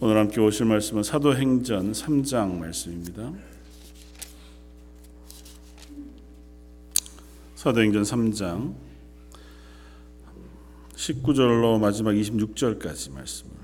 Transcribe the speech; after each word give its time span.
오늘 0.00 0.18
함께 0.18 0.40
오실 0.40 0.66
말씀은 0.66 1.04
사도행전 1.04 1.92
3장 1.92 2.58
말씀입니다. 2.58 3.32
사도행전 7.54 8.02
3장 8.02 8.74
19절로 10.96 11.78
마지막 11.78 12.10
26절까지 12.10 13.12
말씀을 13.12 13.63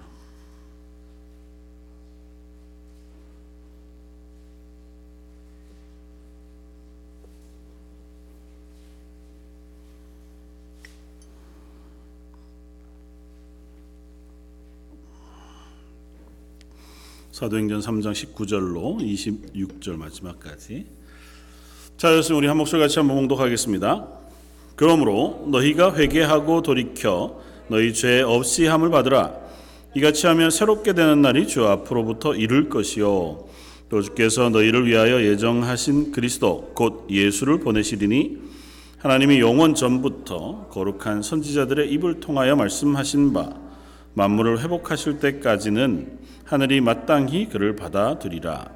사도행전 17.40 17.80
3장 17.80 18.12
19절로 18.12 19.00
26절 19.00 19.96
마지막까지 19.96 20.84
자, 21.96 22.12
여러분 22.12 22.36
우리 22.36 22.46
한 22.46 22.58
목소리 22.58 22.82
같이 22.82 22.98
한번 22.98 23.16
봉독하겠습니다. 23.16 24.08
그러므로 24.76 25.46
너희가 25.50 25.94
회개하고 25.94 26.60
돌이켜 26.60 27.40
너희 27.68 27.94
죄 27.94 28.20
없이 28.20 28.66
함을 28.66 28.90
받으라. 28.90 29.32
이같이 29.96 30.26
하면 30.26 30.50
새롭게 30.50 30.92
되는 30.92 31.22
날이 31.22 31.46
주 31.46 31.66
앞으로부터 31.66 32.34
이를 32.34 32.68
것이요 32.68 33.48
또 33.88 34.02
주께서 34.02 34.50
너희를 34.50 34.86
위하여 34.86 35.24
예정하신 35.24 36.12
그리스도 36.12 36.72
곧 36.74 37.06
예수를 37.08 37.60
보내시리니 37.60 38.36
하나님이 38.98 39.40
영원 39.40 39.74
전부터 39.74 40.68
거룩한 40.70 41.22
선지자들의 41.22 41.90
입을 41.90 42.20
통하여 42.20 42.54
말씀하신 42.54 43.32
바 43.32 43.69
만물을 44.14 44.60
회복하실 44.60 45.20
때까지는 45.20 46.18
하늘이 46.44 46.80
마땅히 46.80 47.48
그를 47.48 47.76
받아들이라. 47.76 48.66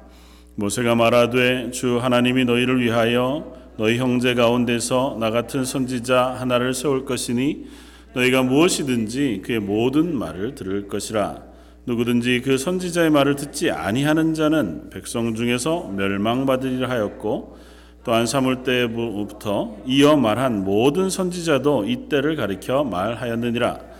모세가 0.55 0.95
말하되 0.95 1.71
주 1.71 1.99
하나님이 1.99 2.45
너희를 2.45 2.81
위하여 2.81 3.53
너희 3.77 3.97
형제 3.97 4.33
가운데서 4.33 5.17
나 5.19 5.31
같은 5.31 5.65
선지자 5.65 6.35
하나를 6.39 6.73
세울 6.73 7.03
것이니 7.03 7.65
너희가 8.13 8.43
무엇이든지 8.43 9.41
그의 9.43 9.59
모든 9.59 10.15
말을 10.15 10.55
들을 10.55 10.87
것이라. 10.87 11.43
누구든지 11.85 12.41
그 12.43 12.57
선지자의 12.57 13.09
말을 13.09 13.35
듣지 13.35 13.69
아니하는 13.69 14.33
자는 14.33 14.89
백성 14.89 15.35
중에서 15.35 15.91
멸망받으리라 15.95 16.89
하였고 16.89 17.57
또한 18.05 18.25
사물 18.25 18.63
때부터 18.63 19.75
이어 19.85 20.15
말한 20.15 20.63
모든 20.63 21.09
선지자도 21.09 21.85
이때를 21.85 22.37
가리켜 22.37 22.85
말하였느니라. 22.85 23.94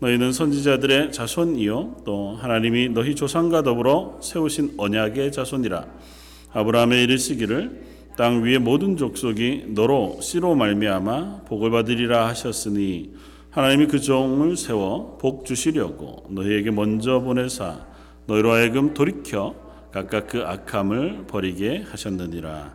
너희는 0.00 0.32
선지자들의 0.32 1.12
자손이요 1.12 2.02
또 2.04 2.34
하나님이 2.36 2.88
너희 2.88 3.14
조상과 3.14 3.62
더불어 3.62 4.18
세우신 4.22 4.74
언약의 4.78 5.30
자손이라 5.30 5.86
아브라함의 6.52 7.04
이르시기를 7.04 7.90
땅 8.16 8.44
위의 8.44 8.58
모든 8.58 8.96
족속이 8.96 9.66
너로 9.68 10.18
씨로 10.22 10.54
말미암아 10.54 11.42
복을 11.46 11.70
받으리라 11.70 12.26
하셨으니 12.28 13.14
하나님이 13.50 13.86
그 13.86 14.00
종을 14.00 14.56
세워 14.56 15.18
복 15.20 15.44
주시려고 15.44 16.24
너희에게 16.30 16.70
먼저 16.70 17.20
보내사 17.20 17.86
너희로 18.26 18.52
하여금 18.52 18.94
돌이켜 18.94 19.54
각각 19.92 20.28
그 20.28 20.42
악함을 20.44 21.26
버리게 21.26 21.84
하셨느니라 21.90 22.74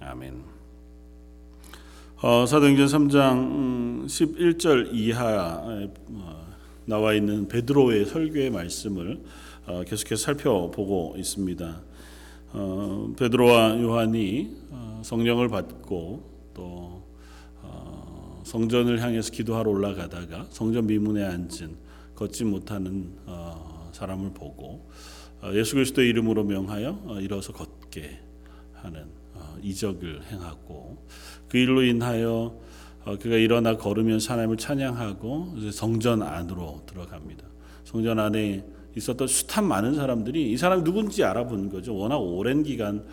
아멘. 0.00 0.50
어, 2.22 2.44
사도행전 2.44 2.86
3장 2.86 4.04
11절 4.04 4.90
이하 4.92 5.62
어, 5.62 5.88
나와 6.90 7.14
있는 7.14 7.46
베드로의 7.46 8.04
설교의 8.04 8.50
말씀을 8.50 9.22
어, 9.64 9.84
계속해서 9.86 10.24
살펴보고 10.24 11.14
있습니다. 11.16 11.82
어, 12.52 13.12
베드로와 13.16 13.80
요한이 13.80 14.56
어, 14.70 15.00
성령을 15.04 15.48
받고 15.48 16.50
또 16.52 17.08
성전을 18.42 19.00
향해서 19.00 19.30
기도하러 19.30 19.70
올라가다가 19.70 20.46
성전 20.50 20.86
미문에 20.86 21.22
앉은 21.22 21.76
걷지 22.16 22.44
못하는 22.44 23.12
사람을 23.92 24.32
보고 24.32 24.88
예수 25.52 25.74
그리스도의 25.74 26.08
이름으로 26.08 26.42
명하여 26.42 27.18
일어서 27.20 27.52
걷게 27.52 28.18
하는 28.72 29.04
이적을 29.62 30.24
행하고 30.24 31.06
그 31.48 31.58
일로 31.58 31.84
인하여 31.84 32.30
어, 32.30 32.69
그가 33.04 33.36
일어나 33.36 33.76
걸으면서 33.76 34.32
하나님을 34.34 34.56
찬양하고 34.56 35.70
성전 35.72 36.22
안으로 36.22 36.82
들어갑니다. 36.86 37.44
성전 37.84 38.18
안에 38.18 38.64
있었던 38.96 39.26
숱한 39.26 39.66
많은 39.66 39.94
사람들이 39.94 40.50
이 40.52 40.56
사람이 40.56 40.84
누군지 40.84 41.24
알아본 41.24 41.70
거죠. 41.70 41.96
워낙 41.96 42.16
오랜 42.18 42.62
기간 42.62 43.04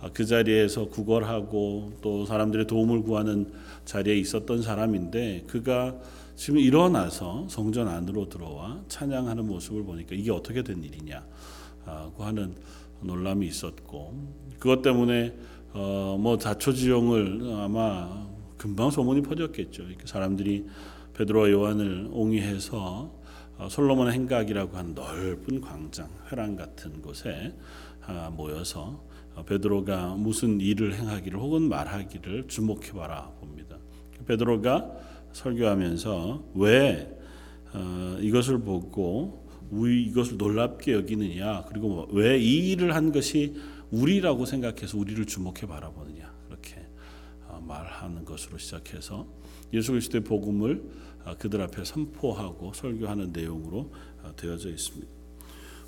어, 0.00 0.08
그 0.12 0.24
자리에서 0.26 0.88
구걸하고 0.88 1.94
또 2.02 2.26
사람들의 2.26 2.66
도움을 2.66 3.02
구하는 3.02 3.50
자리에 3.84 4.16
있었던 4.16 4.62
사람인데 4.62 5.44
그가 5.46 5.94
지금 6.34 6.58
일어나서 6.58 7.46
성전 7.48 7.88
안으로 7.88 8.28
들어와 8.28 8.80
찬양하는 8.88 9.46
모습을 9.46 9.84
보니까 9.84 10.14
이게 10.14 10.30
어떻게 10.30 10.62
된 10.62 10.84
일이냐고 10.84 11.24
하는 12.18 12.54
놀람이 13.00 13.46
있었고 13.46 14.14
그것 14.58 14.82
때문에 14.82 15.34
어 15.72 16.16
뭐 16.18 16.38
자초지용을 16.38 17.52
아마 17.58 18.26
금방 18.66 18.90
소문이 18.90 19.22
퍼졌겠죠. 19.22 19.84
사람들이 20.06 20.66
베드로와 21.14 21.50
요한을 21.52 22.08
옹이해서 22.10 23.14
어, 23.58 23.68
솔로몬 23.70 24.10
행각이라고 24.10 24.76
한 24.76 24.92
넓은 24.92 25.60
광장, 25.60 26.08
회랑 26.32 26.56
같은 26.56 27.00
곳에 27.00 27.54
아, 28.04 28.28
모여서 28.34 29.04
어, 29.36 29.44
베드로가 29.44 30.16
무슨 30.16 30.60
일을 30.60 30.94
행하기를 30.94 31.38
혹은 31.38 31.68
말하기를 31.68 32.48
주목해 32.48 32.90
봐라 32.90 33.30
봅니다. 33.38 33.76
베드로가 34.26 34.90
설교하면서 35.32 36.46
왜 36.56 37.16
어, 37.72 38.18
이것을 38.20 38.58
보고 38.58 39.46
우리 39.70 40.02
이것을 40.06 40.38
놀랍게 40.38 40.92
여기느냐 40.92 41.66
그리고 41.68 41.88
뭐 41.88 42.08
왜이 42.10 42.72
일을 42.72 42.96
한 42.96 43.12
것이 43.12 43.54
우리라고 43.92 44.44
생각해서 44.44 44.98
우리를 44.98 45.24
주목해 45.24 45.66
바라보느냐 45.68 46.05
말하는 47.66 48.24
것으로 48.24 48.58
시작해서 48.58 49.26
예수 49.72 49.92
그리스도의 49.92 50.24
복음을 50.24 50.82
아, 51.24 51.34
그들 51.34 51.60
앞에 51.60 51.84
선포하고 51.84 52.72
설교하는 52.72 53.32
내용으로 53.32 53.92
아, 54.22 54.32
되어져 54.36 54.70
있습니다. 54.70 55.08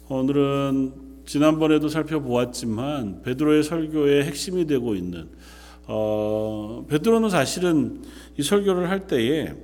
오늘은 0.09 1.23
지난번에도 1.27 1.89
살펴보았지만 1.89 3.23
베드로의 3.23 3.63
설교의 3.63 4.25
핵심이 4.25 4.67
되고 4.67 4.95
있는 4.95 5.29
어, 5.87 6.85
베드로는 6.89 7.31
사실은 7.31 8.03
이 8.37 8.43
설교를 8.43 8.91
할 8.91 9.07
때에 9.07 9.55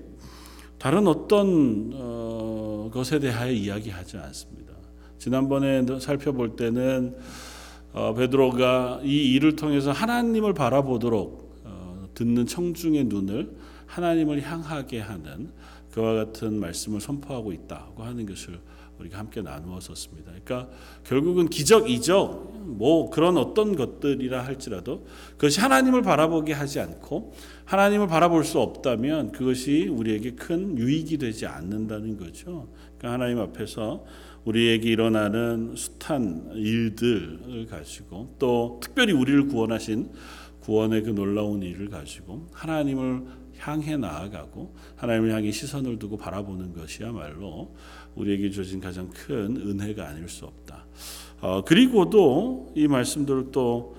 다른 0.79 1.07
어떤 1.07 1.91
어, 1.95 2.91
것에 2.93 3.19
대하여 3.19 3.51
이야기하지 3.51 4.19
않습니다. 4.19 4.75
지난번에 5.19 5.85
살펴볼 6.01 6.57
때는 6.57 7.17
어, 7.95 8.15
베드로가 8.15 9.01
이 9.05 9.33
일을 9.33 9.57
통해서 9.57 9.93
하나님을 9.93 10.53
바라보도록 10.53 11.44
듣는 12.15 12.47
청중의 12.47 13.05
눈을 13.05 13.57
하나님을 13.87 14.43
향하게 14.43 15.01
하는 15.01 15.51
그와 15.93 16.15
같은 16.15 16.59
말씀을 16.59 17.01
선포하고 17.01 17.53
있다고 17.53 18.03
하는 18.03 18.27
것을 18.27 18.59
우리가 18.99 19.19
함께 19.19 19.43
나누었었습니다. 19.43 20.33
그러니까 20.45 20.69
결국은 21.05 21.49
기적, 21.49 21.91
이적, 21.91 22.53
뭐 22.65 23.11
그런 23.11 23.37
어떤 23.37 23.77
것들이라 23.77 24.45
할지라도 24.45 25.07
그것이 25.33 25.61
하나님을 25.61 26.03
바라보게 26.03 26.53
하지 26.53 26.81
않고 26.81 27.33
하나님을 27.65 28.07
바라볼 28.07 28.45
수 28.45 28.61
없다면 28.61 29.33
그것이 29.33 29.89
우리에게 29.89 30.33
큰 30.33 30.79
유익이 30.79 31.19
되지 31.19 31.47
않는다는 31.47 32.17
거죠. 32.17 32.69
그러니까 32.99 33.13
하나님 33.13 33.41
앞에서 33.41 34.05
우리에게 34.45 34.91
일어나는 34.91 35.75
숱한 35.75 36.53
일들을 36.55 37.67
가지고 37.67 38.35
또 38.39 38.79
특별히 38.83 39.13
우리를 39.13 39.49
구원하신 39.49 40.11
구원의 40.65 41.03
그 41.03 41.11
놀라운 41.11 41.63
일을 41.63 41.91
가지고 41.91 42.47
하나님을 42.53 43.23
향해 43.59 43.97
나아가고 43.97 44.75
하나님을 44.97 45.33
향해 45.33 45.51
시선을 45.51 45.99
두고 45.99 46.17
바라보는 46.17 46.75
것이야말로 46.75 47.75
우리에게 48.15 48.51
주어진 48.51 48.81
가장 48.81 49.11
큰 49.11 49.57
은혜가 49.57 50.09
아닐 50.09 50.29
수 50.29 50.47
없다. 50.47 50.87
어, 51.41 51.63
그리고도 51.65 52.73
이 52.75 52.89
말씀들을 52.89 53.51
또더 53.53 53.97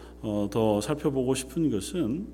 어, 0.77 0.81
살펴보고 0.81 1.35
싶은 1.35 1.69
것은 1.69 2.27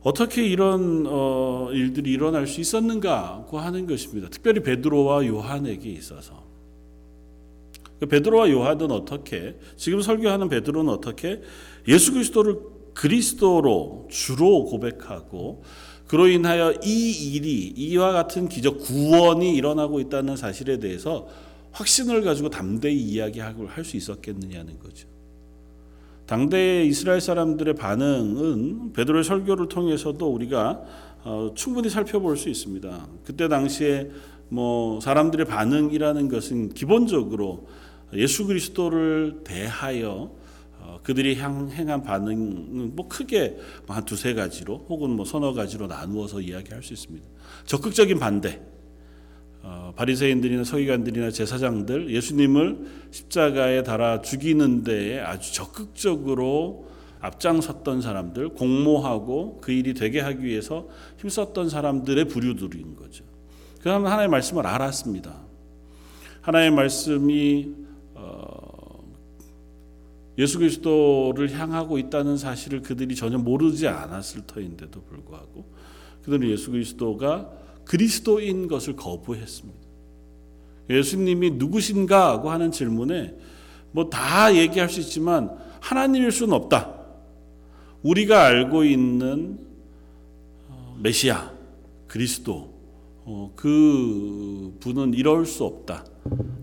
어떻게 0.00 0.46
이런 0.46 1.04
어, 1.08 1.70
일들이 1.72 2.12
일어날 2.12 2.46
수 2.46 2.60
있었는가고 2.60 3.58
하는 3.58 3.86
것입니다. 3.86 4.28
특별히 4.30 4.62
베드로와 4.62 5.26
요한에게 5.26 5.90
있어서 5.90 6.46
그 7.98 8.06
베드로와 8.06 8.48
요한은 8.48 8.92
어떻게 8.92 9.58
지금 9.76 10.00
설교하는 10.00 10.48
베드로는 10.48 10.92
어떻게 10.92 11.42
예수 11.88 12.12
그리스도를 12.12 12.77
그리스도로 12.98 14.08
주로 14.10 14.64
고백하고 14.64 15.62
그로 16.08 16.26
인하여 16.26 16.74
이 16.82 17.32
일이 17.32 17.72
이와 17.76 18.10
같은 18.10 18.48
기적 18.48 18.78
구원이 18.78 19.54
일어나고 19.54 20.00
있다는 20.00 20.36
사실에 20.36 20.80
대해서 20.80 21.28
확신을 21.70 22.22
가지고 22.22 22.50
담대히 22.50 23.00
이야기하고 23.00 23.68
할 23.68 23.84
수 23.84 23.96
있었겠느냐는 23.96 24.80
거죠. 24.80 25.06
당대 26.26 26.84
이스라엘 26.84 27.20
사람들의 27.20 27.74
반응은 27.76 28.92
베드로의 28.94 29.22
설교를 29.22 29.68
통해서도 29.68 30.26
우리가 30.26 30.82
어, 31.22 31.52
충분히 31.54 31.90
살펴볼 31.90 32.36
수 32.36 32.48
있습니다. 32.48 33.06
그때 33.22 33.46
당시에 33.46 34.10
뭐 34.48 35.00
사람들의 35.00 35.46
반응이라는 35.46 36.28
것은 36.28 36.70
기본적으로 36.70 37.68
예수 38.14 38.44
그리스도를 38.46 39.42
대하여 39.44 40.30
어, 40.32 40.37
그들이 41.02 41.36
향, 41.36 41.70
행한 41.70 42.02
반응은 42.02 42.96
뭐 42.96 43.08
크게 43.08 43.56
한 43.86 44.04
두세 44.04 44.34
가지로 44.34 44.86
혹은 44.88 45.10
뭐 45.10 45.24
서너 45.24 45.52
가지로 45.52 45.86
나누어서 45.86 46.40
이야기할 46.40 46.82
수 46.82 46.92
있습니다. 46.92 47.26
적극적인 47.66 48.18
반대. 48.18 48.60
어, 49.62 49.92
바리새인들이나 49.96 50.64
서기관들이나 50.64 51.30
제사장들 51.30 52.10
예수님을 52.14 52.86
십자가에 53.10 53.82
달아 53.82 54.22
죽이는 54.22 54.84
데에 54.84 55.20
아주 55.20 55.52
적극적으로 55.52 56.88
앞장섰던 57.20 58.00
사람들, 58.00 58.50
공모하고 58.50 59.60
그 59.60 59.72
일이 59.72 59.94
되게 59.94 60.20
하기 60.20 60.44
위해서 60.44 60.88
힘썼던 61.18 61.68
사람들의 61.68 62.26
부류들인 62.26 62.94
거죠. 62.96 63.24
그러면 63.80 64.10
하나님의 64.12 64.28
말씀을 64.30 64.66
알았습니다. 64.66 65.34
하나님의 66.42 66.76
말씀이 66.76 67.74
어, 68.14 68.57
예수 70.38 70.58
그리스도를 70.58 71.52
향하고 71.58 71.98
있다는 71.98 72.36
사실을 72.36 72.82
그들이 72.82 73.16
전혀 73.16 73.38
모르지 73.38 73.88
않았을 73.88 74.42
터인데도 74.46 75.02
불구하고 75.02 75.66
그들은 76.22 76.48
예수 76.48 76.70
그리스도가 76.70 77.50
그리스도인 77.84 78.68
것을 78.68 78.94
거부했습니다. 78.96 79.78
예수님이 80.90 81.50
누구신가 81.52 82.28
하고 82.30 82.50
하는 82.50 82.70
질문에 82.70 83.34
뭐 83.92 84.10
다 84.10 84.54
얘기할 84.54 84.88
수 84.88 85.00
있지만 85.00 85.50
하나님일 85.80 86.30
수는 86.30 86.52
없다. 86.54 86.94
우리가 88.02 88.44
알고 88.44 88.84
있는 88.84 89.58
어, 90.68 90.96
메시아 91.02 91.52
그리스도 92.06 92.74
어, 93.24 93.52
그 93.56 94.76
분은 94.80 95.14
이럴 95.14 95.46
수 95.46 95.64
없다. 95.64 96.04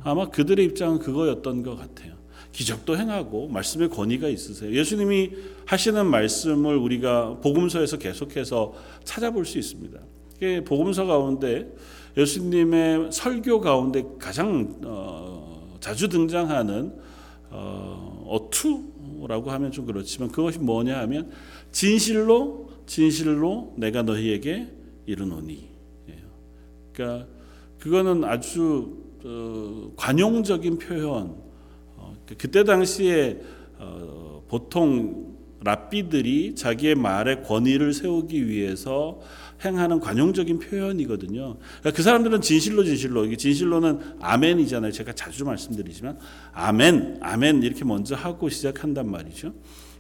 아마 0.02 0.30
그들의 0.30 0.66
입장은 0.66 1.00
그거였던 1.00 1.64
것 1.64 1.76
같아요. 1.76 2.15
기적도 2.56 2.98
행하고 2.98 3.50
말씀의 3.50 3.90
권위가 3.90 4.30
있으세요. 4.30 4.74
예수님이 4.74 5.32
하시는 5.66 6.06
말씀을 6.06 6.78
우리가 6.78 7.42
복음서에서 7.42 7.98
계속해서 7.98 8.74
찾아볼 9.04 9.46
수 9.46 9.60
있습니다. 9.60 10.00
복음서 10.66 11.06
가운데 11.06 11.70
예수님의 12.16 13.12
설교 13.12 13.60
가운데 13.60 14.06
가장 14.18 14.80
어, 14.86 15.78
자주 15.82 16.08
등장하는 16.08 16.94
어, 17.50 18.26
어투라고 18.26 19.52
하면 19.52 19.74
좀 19.74 19.86
그렇지만 19.86 20.32
그것이 20.32 20.60
뭐냐 20.60 20.98
하면 21.00 21.32
진실로 21.74 22.70
진실로 22.86 23.74
내가 23.76 24.02
너희에게 24.02 24.70
이르노니. 25.06 25.72
그러니까 26.94 27.28
그거는 27.80 28.24
아주 28.24 28.96
어, 29.26 29.92
관용적인 29.98 30.78
표현. 30.80 31.45
어, 32.30 32.36
그때 32.38 32.64
당시에 32.64 33.40
어, 33.78 34.44
보통 34.48 35.36
랍비들이 35.66 36.56
자기의 36.56 36.96
말에 36.96 37.42
권위를 37.42 37.92
세우기 37.94 38.48
위해서 38.48 39.20
행하는 39.64 40.00
관용적인 40.00 40.60
표현이거든요. 40.60 41.58
그러니까 41.58 41.92
그 41.92 42.04
사람들은 42.04 42.42
진실로 42.42 42.84
진실로 42.84 43.26
이게 43.26 43.36
진실로는 43.36 44.00
아멘이잖아요. 44.20 44.92
제가 44.92 45.14
자주 45.14 45.44
말씀드리지만 45.44 46.20
아멘, 46.54 47.18
아멘 47.22 47.64
이렇게 47.64 47.84
먼저 47.84 48.16
하고 48.16 48.50
시작한단 48.50 49.10
말이죠. 49.10 49.54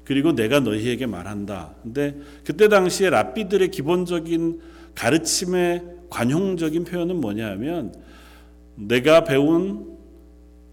그리고 0.03 0.33
내가 0.33 0.59
너희에게 0.59 1.07
말한다. 1.07 1.73
근데 1.81 2.15
그때 2.45 2.69
당시에 2.69 3.09
랍비들의 3.09 3.71
기본적인 3.71 4.61
가르침의 4.93 5.83
관용적인 6.11 6.83
표현은 6.83 7.19
뭐냐면 7.19 7.93
내가 8.75 9.23
배운 9.23 9.97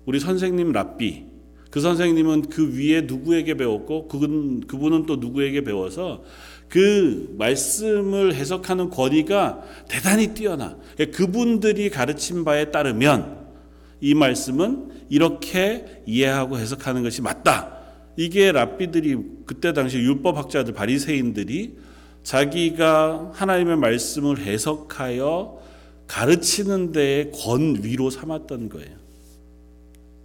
우리 0.05 0.21
선생님 0.21 0.73
랍비 0.73 1.32
그 1.73 1.81
선생님은 1.81 2.51
그 2.51 2.77
위에 2.79 3.01
누구에게 3.01 3.55
배웠고 3.55 4.07
그분 4.07 4.61
그분은 4.67 5.07
또 5.07 5.17
누구에게 5.17 5.65
배워서 5.65 6.23
그 6.69 7.35
말씀을 7.39 8.35
해석하는 8.35 8.91
권위가 8.91 9.63
대단히 9.89 10.35
뛰어나. 10.35 10.77
그분들이 11.15 11.89
가르친 11.89 12.45
바에 12.45 12.71
따르면 12.71 13.39
이 14.03 14.15
말씀은 14.15 14.91
이렇게 15.09 16.03
이해하고 16.05 16.59
해석하는 16.59 17.03
것이 17.03 17.23
맞다. 17.23 17.79
이게 18.19 18.53
랍비들이 18.53 19.17
그때 19.47 19.73
당시 19.73 19.97
율법학자들 19.97 20.75
바리새인들이 20.75 21.79
자기가 22.23 23.31
하나님의 23.33 23.79
말씀을 23.79 24.41
해석하여 24.41 25.59
가르치는 26.07 26.93
데에 26.93 27.31
권위로 27.31 28.11
삼았던 28.11 28.69
거예요. 28.69 29.02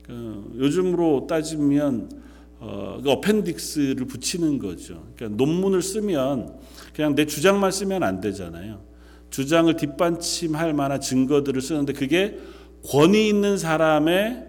그 0.08 0.54
요즘으로 0.58 1.28
따지면 1.28 2.10
어, 2.60 3.00
그 3.04 3.10
어펜딕스를 3.10 4.08
붙이는 4.08 4.58
거죠. 4.58 5.06
그러니까 5.16 5.38
논문을 5.44 5.82
쓰면 5.82 6.58
그냥 6.96 7.14
내 7.14 7.26
주장만 7.26 7.72
쓰면 7.72 8.02
안 8.02 8.20
되잖아요. 8.20 8.82
주장을 9.30 9.76
뒷받침할 9.76 10.74
만한 10.74 11.00
증거들을 11.00 11.62
쓰는데 11.62 11.94
그게 11.94 12.40
권위 12.86 13.28
있는 13.28 13.58
사람의 13.58 14.46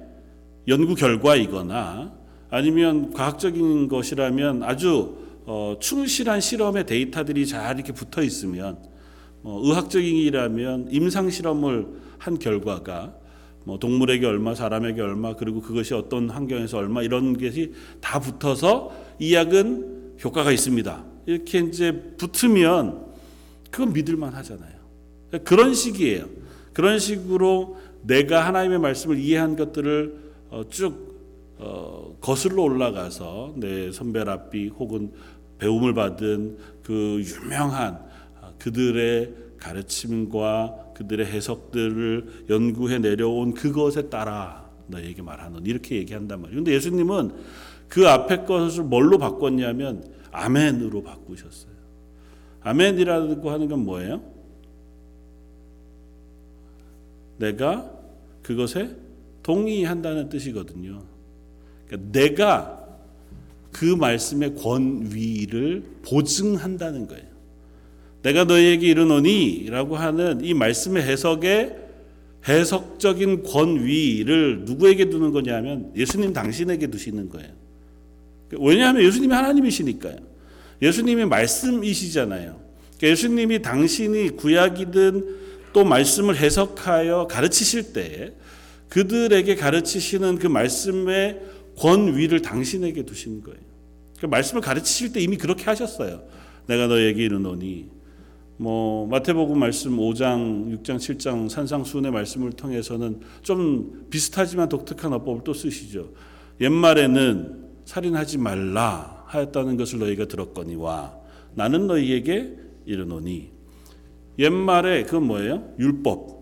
연구 0.68 0.94
결과이거나 0.94 2.12
아니면 2.50 3.12
과학적인 3.12 3.88
것이라면 3.88 4.62
아주 4.62 5.18
어, 5.44 5.76
충실한 5.80 6.40
실험의 6.40 6.86
데이터들이 6.86 7.46
잘 7.46 7.76
이렇게 7.76 7.92
붙어 7.92 8.22
있으면 8.22 8.78
어, 9.42 9.60
의학적인 9.64 10.16
일이라면 10.16 10.88
임상 10.90 11.30
실험을 11.30 11.86
한 12.18 12.38
결과가 12.38 13.14
뭐 13.64 13.78
동물에게 13.78 14.26
얼마, 14.26 14.54
사람에게 14.54 15.00
얼마, 15.00 15.34
그리고 15.34 15.60
그것이 15.60 15.94
어떤 15.94 16.30
환경에서 16.30 16.78
얼마 16.78 17.02
이런 17.02 17.36
것이 17.36 17.74
다 18.00 18.18
붙어서 18.18 18.92
이 19.18 19.34
약은 19.34 20.14
효과가 20.24 20.52
있습니다. 20.52 21.04
이렇게 21.26 21.58
이제 21.60 21.92
붙으면 22.16 23.06
그건 23.70 23.92
믿을만 23.92 24.32
하잖아요. 24.34 24.78
그런 25.44 25.74
식이에요. 25.74 26.26
그런 26.72 26.98
식으로 26.98 27.76
내가 28.02 28.46
하나님의 28.46 28.78
말씀을 28.78 29.18
이해한 29.18 29.56
것들을 29.56 30.28
어, 30.50 30.62
쭉 30.70 31.08
어, 31.58 32.16
거슬러 32.20 32.62
올라가서 32.62 33.54
내 33.56 33.92
선배 33.92 34.24
랍비 34.24 34.68
혹은 34.68 35.12
배움을 35.58 35.92
받은 35.92 36.56
그 36.82 37.20
유명한 37.22 38.00
아, 38.40 38.52
그들의 38.58 39.34
가르침과 39.58 40.92
그들의 40.94 41.26
해석들을 41.26 42.46
연구해 42.50 42.98
내려온 42.98 43.54
그것에 43.54 44.08
따라 44.08 44.68
너에게 44.86 45.22
말하는 45.22 45.66
이렇게 45.66 45.96
얘기한단 45.96 46.40
말이에요. 46.40 46.58
근데 46.58 46.72
예수님은 46.72 47.32
그 47.88 48.08
앞에 48.08 48.44
것을 48.44 48.84
뭘로 48.84 49.18
바꿨냐면 49.18 50.04
아멘으로 50.30 51.02
바꾸셨어요. 51.02 51.72
아멘이라고 52.60 53.50
하는 53.50 53.68
건 53.68 53.84
뭐예요? 53.84 54.22
내가 57.38 57.90
그것에 58.42 58.96
동의한다는 59.42 60.28
뜻이거든요. 60.28 61.02
그러니까 61.86 62.12
내가 62.12 62.86
그 63.72 63.84
말씀의 63.84 64.56
권위를 64.56 65.84
보증한다는 66.02 67.06
거예요. 67.06 67.27
내가 68.22 68.44
너희에게 68.44 68.86
이르노니라고 68.88 69.96
하는 69.96 70.44
이 70.44 70.54
말씀의 70.54 71.02
해석의 71.02 71.76
해석적인 72.46 73.42
권위를 73.42 74.64
누구에게 74.64 75.10
두는 75.10 75.32
거냐면 75.32 75.92
예수님 75.96 76.32
당신에게 76.32 76.88
두시는 76.88 77.28
거예요. 77.28 77.50
왜냐하면 78.58 79.02
예수님이 79.02 79.34
하나님이시니까요. 79.34 80.16
예수님이 80.80 81.24
말씀이시잖아요. 81.26 82.60
그러니까 82.96 83.08
예수님이 83.08 83.62
당신이 83.62 84.30
구약이든 84.30 85.36
또 85.72 85.84
말씀을 85.84 86.36
해석하여 86.36 87.26
가르치실 87.28 87.92
때 87.92 88.32
그들에게 88.88 89.54
가르치시는 89.54 90.38
그 90.38 90.46
말씀의 90.46 91.40
권위를 91.76 92.40
당신에게 92.42 93.04
두신 93.04 93.42
거예요. 93.42 93.60
그 94.20 94.26
말씀을 94.26 94.62
가르치실 94.62 95.12
때 95.12 95.20
이미 95.20 95.36
그렇게 95.36 95.64
하셨어요. 95.64 96.22
내가 96.66 96.86
너에게 96.86 97.24
이르노니 97.24 97.97
뭐 98.60 99.06
마태복음 99.06 99.56
말씀 99.56 99.96
5장, 99.96 100.82
6장, 100.82 100.96
7장 100.96 101.48
산상수훈의 101.48 102.10
말씀을 102.10 102.52
통해서는 102.52 103.20
좀 103.42 104.06
비슷하지만 104.10 104.68
독특한 104.68 105.12
어법을 105.12 105.42
또 105.44 105.54
쓰시죠. 105.54 106.10
옛말에는 106.60 107.68
살인하지 107.84 108.38
말라 108.38 109.24
하였다는 109.26 109.76
것을 109.76 110.00
너희가 110.00 110.24
들었거니와 110.24 111.14
나는 111.54 111.86
너희에게 111.86 112.56
이르노니 112.84 113.50
옛말에 114.40 115.04
그건 115.04 115.24
뭐예요? 115.28 115.74
율법. 115.78 116.38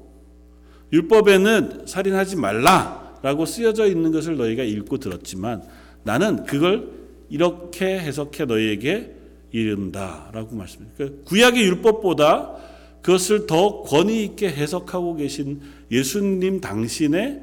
율법에는 0.93 1.87
살인하지 1.87 2.37
말라 2.37 3.19
라고 3.23 3.45
쓰여져 3.45 3.87
있는 3.89 4.11
것을 4.11 4.39
너희가 4.39 4.63
읽고 4.63 4.99
들었지만 4.99 5.65
나는 6.03 6.45
그걸 6.45 6.93
이렇게 7.29 7.99
해석해 7.99 8.47
너희에게 8.47 9.16
이른다라고 9.53 10.57
말씀합니다. 10.57 10.97
그러니까 10.97 11.25
구약의 11.25 11.63
율법보다 11.65 12.57
그것을 13.03 13.47
더 13.47 13.83
권위 13.83 14.25
있게 14.25 14.49
해석하고 14.49 15.17
계신 15.17 15.63
예수님 15.91 16.61
당신의 16.61 17.43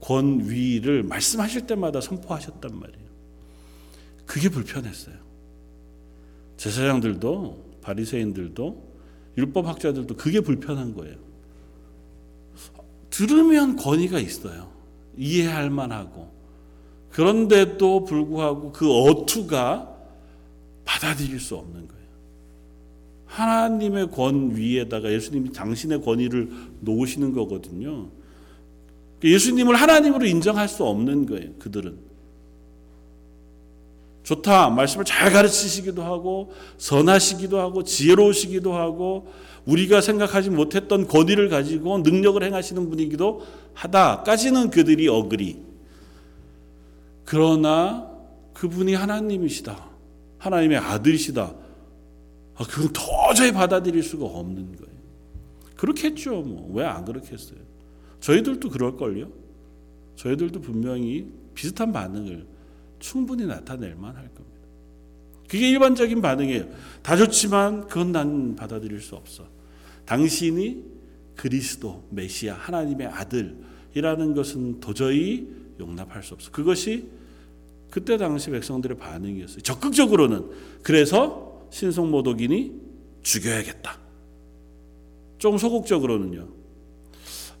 권위를 0.00 1.02
말씀하실 1.02 1.66
때마다 1.66 2.00
선포하셨단 2.00 2.78
말이에요. 2.78 3.08
그게 4.24 4.48
불편했어요. 4.48 5.16
제사장들도 6.56 7.78
바리새인들도 7.82 8.88
율법학자들도 9.36 10.16
그게 10.16 10.40
불편한 10.40 10.94
거예요. 10.94 11.16
들으면 13.10 13.76
권위가 13.76 14.20
있어요. 14.20 14.72
이해할 15.16 15.70
만하고 15.70 16.32
그런데도 17.10 18.04
불구하고 18.04 18.72
그 18.72 18.90
어투가 18.90 19.97
받아들일 20.88 21.38
수 21.38 21.54
없는 21.54 21.86
거예요. 21.86 22.08
하나님의 23.26 24.10
권 24.10 24.56
위에다가 24.56 25.12
예수님이 25.12 25.52
당신의 25.52 26.00
권위를 26.00 26.50
놓으시는 26.80 27.34
거거든요. 27.34 28.08
예수님을 29.22 29.76
하나님으로 29.76 30.24
인정할 30.24 30.66
수 30.66 30.84
없는 30.84 31.26
거예요. 31.26 31.52
그들은. 31.58 31.98
좋다. 34.22 34.70
말씀을 34.70 35.04
잘 35.04 35.30
가르치시기도 35.30 36.02
하고 36.02 36.54
선하시기도 36.78 37.60
하고 37.60 37.84
지혜로우시기도 37.84 38.72
하고 38.72 39.30
우리가 39.66 40.00
생각하지 40.00 40.48
못했던 40.48 41.06
권위를 41.06 41.50
가지고 41.50 41.98
능력을 41.98 42.42
행하시는 42.42 42.88
분이기도 42.88 43.44
하다까지는 43.74 44.70
그들이 44.70 45.06
어그리. 45.08 45.58
그러나 47.26 48.10
그분이 48.54 48.94
하나님이시다. 48.94 49.87
하나님의 50.38 50.78
아들이시다. 50.78 51.54
아, 52.54 52.64
그건 52.64 52.92
도저히 52.92 53.52
받아들일 53.52 54.02
수가 54.02 54.24
없는 54.26 54.76
거예요. 54.76 54.98
그렇게 55.76 56.08
했죠. 56.08 56.42
뭐. 56.42 56.72
왜 56.74 56.84
안 56.84 57.04
그렇게 57.04 57.32
했어요? 57.32 57.58
저희들도 58.20 58.68
그럴걸요? 58.70 59.30
저희들도 60.16 60.60
분명히 60.60 61.28
비슷한 61.54 61.92
반응을 61.92 62.46
충분히 62.98 63.46
나타낼 63.46 63.94
만할 63.94 64.22
겁니다. 64.34 64.58
그게 65.48 65.70
일반적인 65.70 66.20
반응이에요. 66.20 66.68
다 67.02 67.16
좋지만 67.16 67.86
그건 67.86 68.12
난 68.12 68.56
받아들일 68.56 69.00
수 69.00 69.14
없어. 69.14 69.46
당신이 70.04 70.84
그리스도, 71.36 72.04
메시아, 72.10 72.54
하나님의 72.54 73.06
아들이라는 73.06 74.34
것은 74.34 74.80
도저히 74.80 75.48
용납할 75.78 76.22
수 76.24 76.34
없어. 76.34 76.50
그것이 76.50 77.08
그때 77.90 78.16
당시 78.16 78.50
백성들의 78.50 78.98
반응이었어요. 78.98 79.60
적극적으로는 79.60 80.50
그래서 80.82 81.66
신성모독인이 81.70 82.72
죽여야겠다. 83.22 83.98
좀 85.38 85.58
소극적으로는요. 85.58 86.48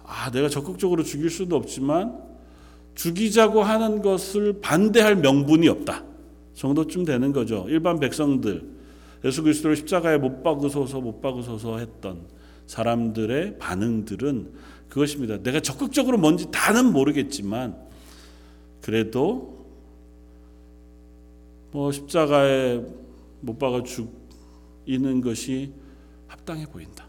아, 0.04 0.30
내가 0.30 0.48
적극적으로 0.48 1.02
죽일 1.02 1.30
수도 1.30 1.56
없지만 1.56 2.18
죽이자고 2.94 3.62
하는 3.62 4.02
것을 4.02 4.60
반대할 4.60 5.16
명분이 5.16 5.68
없다. 5.68 6.04
정도쯤 6.54 7.04
되는 7.04 7.32
거죠. 7.32 7.66
일반 7.68 8.00
백성들 8.00 8.68
예수 9.24 9.42
그리스도를 9.42 9.76
십자가에 9.76 10.18
못 10.18 10.42
박으소서 10.42 11.00
못 11.00 11.20
박으소서 11.20 11.78
했던 11.78 12.26
사람들의 12.66 13.58
반응들은 13.58 14.52
그것입니다. 14.88 15.38
내가 15.42 15.60
적극적으로 15.60 16.18
뭔지 16.18 16.50
다는 16.50 16.92
모르겠지만 16.92 17.76
그래도 18.80 19.57
뭐 21.78 21.92
십자가에 21.92 22.84
못 23.40 23.56
박아 23.56 23.84
죽이는 23.84 25.20
것이 25.20 25.72
합당해 26.26 26.66
보인다. 26.66 27.06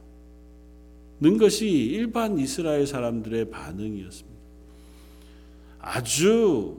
는 1.19 1.39
것이 1.39 1.67
일반 1.67 2.37
이스라엘 2.37 2.85
사람들의 2.85 3.49
반응이었습니다. 3.49 4.39
아주 5.79 6.77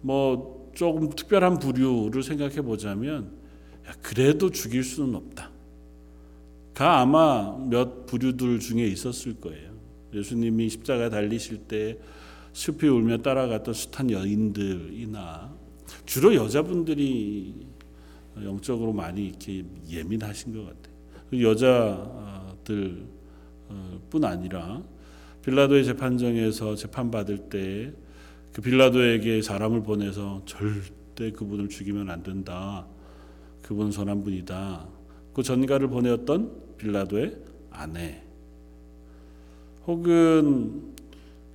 뭐 0.00 0.70
조금 0.76 1.10
특별한 1.10 1.58
부류를 1.58 2.22
생각해 2.22 2.62
보자면 2.62 3.32
그래도 4.00 4.50
죽일 4.50 4.84
수는 4.84 5.16
없다. 5.16 5.50
가 6.72 7.00
아마 7.00 7.58
몇 7.68 8.06
부류들 8.06 8.60
중에 8.60 8.86
있었을 8.86 9.40
거예요. 9.40 9.72
예수님이 10.14 10.68
십자가 10.68 11.10
달리실 11.10 11.64
때 11.66 11.98
숲이 12.52 12.86
울며 12.86 13.18
따라갔던 13.18 13.74
숱한 13.74 14.12
여인들이나 14.12 15.55
주로 16.04 16.34
여자분들이 16.34 17.66
영적으로 18.42 18.92
많이 18.92 19.28
이렇게 19.28 19.64
예민하신 19.88 20.52
것 20.54 20.66
같아요. 20.66 21.42
여자들 21.42 23.06
뿐 24.10 24.24
아니라 24.24 24.82
빌라도의 25.44 25.84
재판정에서 25.84 26.74
재판 26.74 27.10
받을 27.10 27.38
때 27.38 28.06
그 28.56 28.62
빌라도에게 28.62 29.42
사람을 29.42 29.82
보내서 29.82 30.40
절대 30.46 31.30
그분을 31.30 31.68
죽이면 31.68 32.08
안 32.08 32.22
된다. 32.22 32.86
그분 33.60 33.92
선한 33.92 34.24
분이다. 34.24 34.88
그 35.34 35.42
전가를 35.42 35.88
보내었던 35.88 36.78
빌라도의 36.78 37.36
아내. 37.68 38.22
혹은 39.86 40.94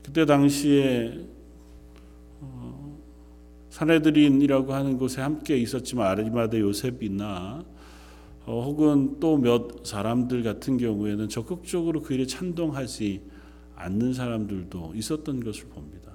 그때 0.03 0.27
당시에 0.27 1.17
어, 1.17 1.30
사내들인이라고 3.71 4.73
하는 4.73 4.97
곳에 4.97 5.21
함께 5.21 5.57
있었지만 5.57 6.07
아리마대 6.07 6.59
요셉이나 6.59 7.63
어, 8.45 8.63
혹은 8.63 9.19
또 9.19 9.37
몇 9.37 9.85
사람들 9.85 10.43
같은 10.43 10.77
경우에는 10.77 11.29
적극적으로 11.29 12.01
그 12.01 12.13
일에 12.13 12.25
찬동하지 12.25 13.21
않는 13.75 14.13
사람들도 14.13 14.93
있었던 14.95 15.43
것을 15.43 15.65
봅니다. 15.69 16.11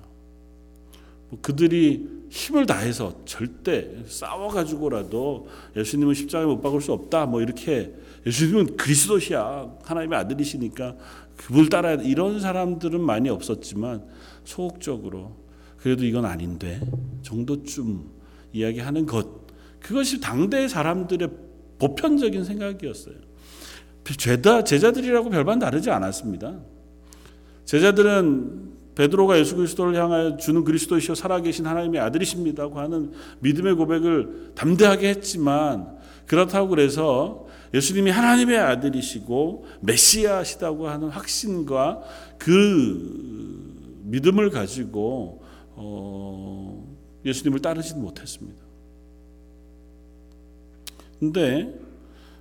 뭐 1.30 1.38
그들이 1.40 2.26
힘을 2.28 2.66
다해서 2.66 3.24
절대 3.24 3.90
싸워가지고라도 4.06 5.48
예수님은 5.76 6.14
십자가에 6.14 6.46
못 6.46 6.60
박을 6.60 6.80
수 6.80 6.92
없다. 6.92 7.26
뭐 7.26 7.40
이렇게 7.40 7.94
예수님은 8.26 8.76
그리스도시야 8.76 9.78
하나님의 9.82 10.18
아들이시니까 10.18 10.94
그분을 11.36 11.68
따라야 11.68 11.94
이런 12.02 12.38
사람들은 12.38 13.00
많이 13.00 13.30
없었지만 13.30 14.04
소극적으로 14.44 15.45
그래도 15.78 16.04
이건 16.04 16.24
아닌데 16.24 16.80
정도쯤 17.22 18.04
이야기하는 18.52 19.06
것 19.06 19.46
그것이 19.80 20.20
당대의 20.20 20.68
사람들의 20.68 21.28
보편적인 21.78 22.44
생각이었어요. 22.44 23.14
죄다 24.18 24.64
제자들이라고 24.64 25.30
별반 25.30 25.58
다르지 25.58 25.90
않았습니다. 25.90 26.58
제자들은 27.64 28.76
베드로가 28.94 29.38
예수 29.38 29.56
그리스도를 29.56 29.94
향하여 29.94 30.36
주는 30.38 30.64
그리스도이시여 30.64 31.14
살아계신 31.14 31.66
하나님의 31.66 32.00
아들이십니다고 32.00 32.78
하는 32.78 33.12
믿음의 33.40 33.74
고백을 33.74 34.52
담대하게 34.54 35.08
했지만 35.10 35.98
그렇다고 36.26 36.68
그래서 36.68 37.46
예수님이 37.74 38.10
하나님의 38.10 38.58
아들이시고 38.58 39.66
메시아시다고 39.80 40.88
하는 40.88 41.08
확신과 41.08 42.00
그 42.38 44.00
믿음을 44.04 44.50
가지고 44.50 45.44
어 45.76 46.96
예수님을 47.24 47.60
따르지는 47.60 48.02
못했습니다. 48.02 48.62
근데 51.18 51.72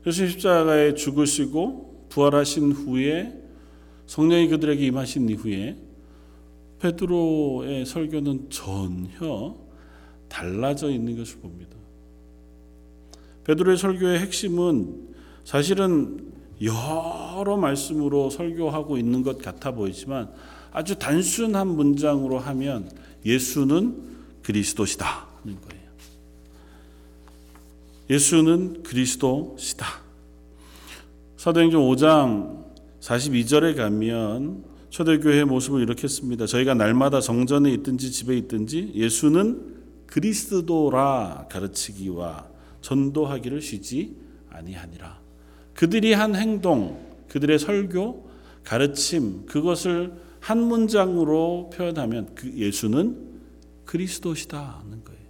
예수님 0.06 0.32
십자가에 0.32 0.94
죽으시고 0.94 2.08
부활하신 2.10 2.72
후에 2.72 3.42
성령이 4.08 4.50
그들에게 4.50 4.86
임하신 4.86 5.30
이후에 5.30 5.78
베드로의 6.80 7.86
설교는 7.86 8.50
전혀 8.50 9.56
달라져 10.28 10.90
있는 10.90 11.18
것을 11.18 11.40
봅니다. 11.40 11.76
베드로의 13.46 13.78
설교의 13.78 14.20
핵심은 14.20 15.16
사실은 15.44 16.34
여러 16.62 17.58
말씀으로 17.58 18.30
설교하고 18.30 18.98
있는 18.98 19.24
것 19.24 19.42
같아 19.42 19.72
보이지만 19.72 20.32
아주 20.72 20.98
단순한 20.98 21.68
문장으로 21.68 22.40
하면 22.40 22.90
예수는 23.26 24.16
그리스도시다 24.44 25.28
는 25.44 25.58
거예요. 25.62 25.86
예수는 28.10 28.84
그리스도시다. 28.84 29.86
사도행전 31.38 31.82
5장 31.82 32.66
42절에 33.00 33.76
가면 33.76 34.64
초대교회의 34.90 35.46
모습을 35.46 35.82
이렇게 35.82 36.08
씁니다. 36.08 36.46
저희가 36.46 36.74
날마다 36.74 37.20
정전에 37.20 37.72
있든지 37.74 38.12
집에 38.12 38.38
있든지 38.38 38.94
예수는 38.96 39.76
그리스도라 40.08 41.48
가르치기와 41.50 42.48
전도하기를 42.82 43.62
쉬지 43.62 44.16
아니하니라. 44.50 45.20
그들이 45.74 46.14
한 46.14 46.36
행동, 46.36 47.06
그들의 47.30 47.60
설교, 47.60 48.30
가르침, 48.64 49.46
그것을 49.46 50.14
한 50.46 50.62
문장으로 50.62 51.72
표현하면 51.74 52.36
그 52.36 52.54
예수는 52.56 53.18
그리스도시다는 53.84 55.04
거예요. 55.04 55.26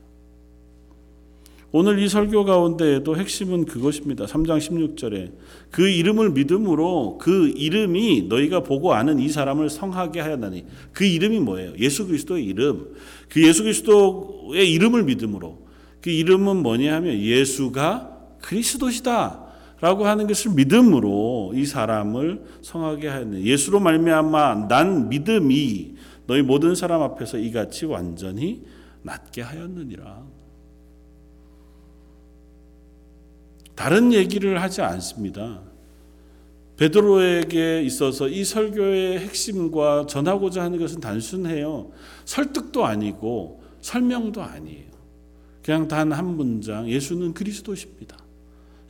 오늘 1.71 1.99
이 1.99 2.09
설교 2.09 2.43
가운데에도 2.43 3.15
핵심은 3.15 3.63
그것입니다. 3.63 4.25
3장 4.25 4.57
16절에 4.57 5.31
그 5.71 5.87
이름을 5.87 6.31
믿음으로 6.31 7.17
그 7.17 7.47
이름이 7.47 8.23
너희가 8.23 8.63
보고 8.63 8.93
아는 8.93 9.19
이 9.19 9.29
사람을 9.29 9.69
성하게 9.69 10.19
하였나니 10.19 10.65
그 10.91 11.05
이름이 11.05 11.39
뭐예요? 11.39 11.75
예수 11.79 12.05
그리스도의 12.07 12.43
이름. 12.43 12.93
그 13.29 13.41
예수 13.41 13.63
그리스도의 13.63 14.69
이름을 14.69 15.05
믿음으로 15.05 15.65
그 16.01 16.09
이름은 16.09 16.57
뭐냐 16.61 16.93
하면 16.93 17.17
예수가 17.21 18.17
그리스도시다. 18.41 19.44
라고 19.85 20.07
하는 20.07 20.25
것을 20.25 20.49
믿음으로 20.55 21.51
이 21.53 21.63
사람을 21.63 22.43
성하게 22.63 23.07
하였네. 23.07 23.43
예수로 23.43 23.79
말미암아 23.79 24.67
난 24.67 25.09
믿음이 25.09 25.93
너희 26.25 26.41
모든 26.41 26.73
사람 26.73 27.03
앞에서 27.03 27.37
이같이 27.37 27.85
완전히 27.85 28.63
낫게 29.03 29.43
하였느니라. 29.43 30.23
다른 33.75 34.11
얘기를 34.11 34.59
하지 34.59 34.81
않습니다. 34.81 35.61
베드로에게 36.77 37.83
있어서 37.83 38.27
이 38.27 38.43
설교의 38.43 39.19
핵심과 39.19 40.07
전하고자 40.07 40.63
하는 40.63 40.79
것은 40.79 40.99
단순해요. 40.99 41.91
설득도 42.25 42.85
아니고 42.85 43.61
설명도 43.81 44.41
아니에요. 44.41 44.95
그냥 45.63 45.87
단 45.87 46.11
한 46.11 46.25
문장 46.25 46.89
예수는 46.89 47.35
그리스도십니다. 47.35 48.24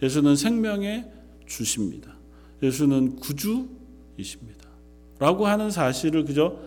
예수는 0.01 0.35
생명의 0.35 1.05
주십니다. 1.45 2.15
예수는 2.61 3.17
구주이십니다. 3.17 4.65
라고 5.19 5.47
하는 5.47 5.71
사실을 5.71 6.25
그저 6.25 6.57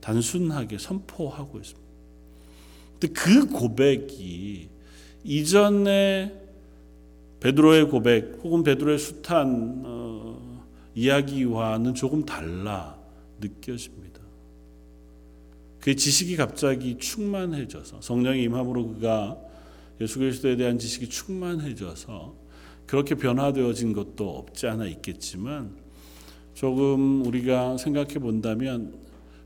단순하게 0.00 0.78
선포하고 0.78 1.58
있습니다. 1.58 1.86
근데 2.98 3.12
그 3.12 3.46
고백이 3.48 4.68
이전에 5.24 6.32
베드로의 7.40 7.88
고백 7.88 8.38
혹은 8.42 8.62
베드로의 8.62 8.98
숱한 8.98 9.82
어, 9.84 10.62
이야기와는 10.94 11.94
조금 11.94 12.24
달라 12.24 12.96
느껴집니다. 13.40 14.20
그의 15.80 15.96
지식이 15.96 16.36
갑자기 16.36 16.98
충만해져서 16.98 18.00
성령의 18.00 18.42
임함으로 18.44 18.94
그가 18.94 19.38
예수 20.00 20.18
그리스도에 20.18 20.56
대한 20.56 20.78
지식이 20.78 21.08
충만해져서 21.08 22.34
그렇게 22.86 23.14
변화되어진 23.14 23.92
것도 23.92 24.28
없지 24.38 24.66
않아 24.66 24.86
있겠지만 24.86 25.76
조금 26.54 27.24
우리가 27.26 27.76
생각해 27.76 28.14
본다면 28.14 28.94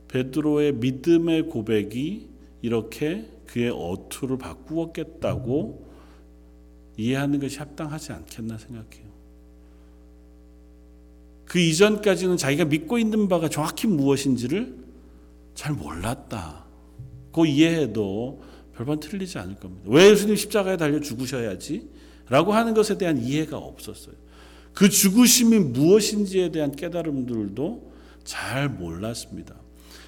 베드로의 0.09 0.75
믿음의 0.75 1.49
고백이 1.49 2.29
이렇게 2.63 3.29
그의 3.47 3.71
어투를 3.71 4.39
바꾸었겠다고 4.39 5.89
이해하는 6.97 7.41
것이 7.41 7.59
합당하지 7.59 8.13
않겠나 8.13 8.59
생각해요. 8.59 9.11
그 11.47 11.59
이전까지는 11.59 12.37
자기가 12.37 12.67
믿고 12.67 12.99
있는 12.99 13.27
바가 13.27 13.49
정확히 13.49 13.87
무엇인지를 13.87 14.77
잘 15.55 15.73
몰랐다. 15.75 16.65
그 17.33 17.47
이해해도 17.47 18.43
별반 18.77 19.01
틀리지 19.01 19.39
않을 19.39 19.57
겁니다. 19.57 19.85
왜 19.87 20.11
예수님 20.11 20.37
십자가에 20.37 20.77
달려 20.77 21.01
죽으셔야지? 21.01 21.89
라고 22.31 22.55
하는 22.55 22.73
것에 22.73 22.97
대한 22.97 23.19
이해가 23.19 23.59
없었어요. 23.59 24.15
그 24.73 24.89
죽으심이 24.89 25.59
무엇인지에 25.59 26.53
대한 26.53 26.75
깨달음들도 26.75 27.93
잘 28.25 28.69
몰랐습니다. 28.69 29.57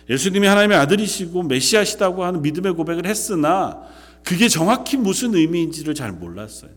예수님이 0.08 0.46
하나님의 0.46 0.78
아들이시고 0.78 1.42
메시아시다고 1.42 2.24
하는 2.24 2.40
믿음의 2.42 2.74
고백을 2.74 3.06
했으나 3.06 3.82
그게 4.24 4.48
정확히 4.48 4.96
무슨 4.96 5.34
의미인지를 5.34 5.94
잘 5.94 6.12
몰랐어요. 6.12 6.70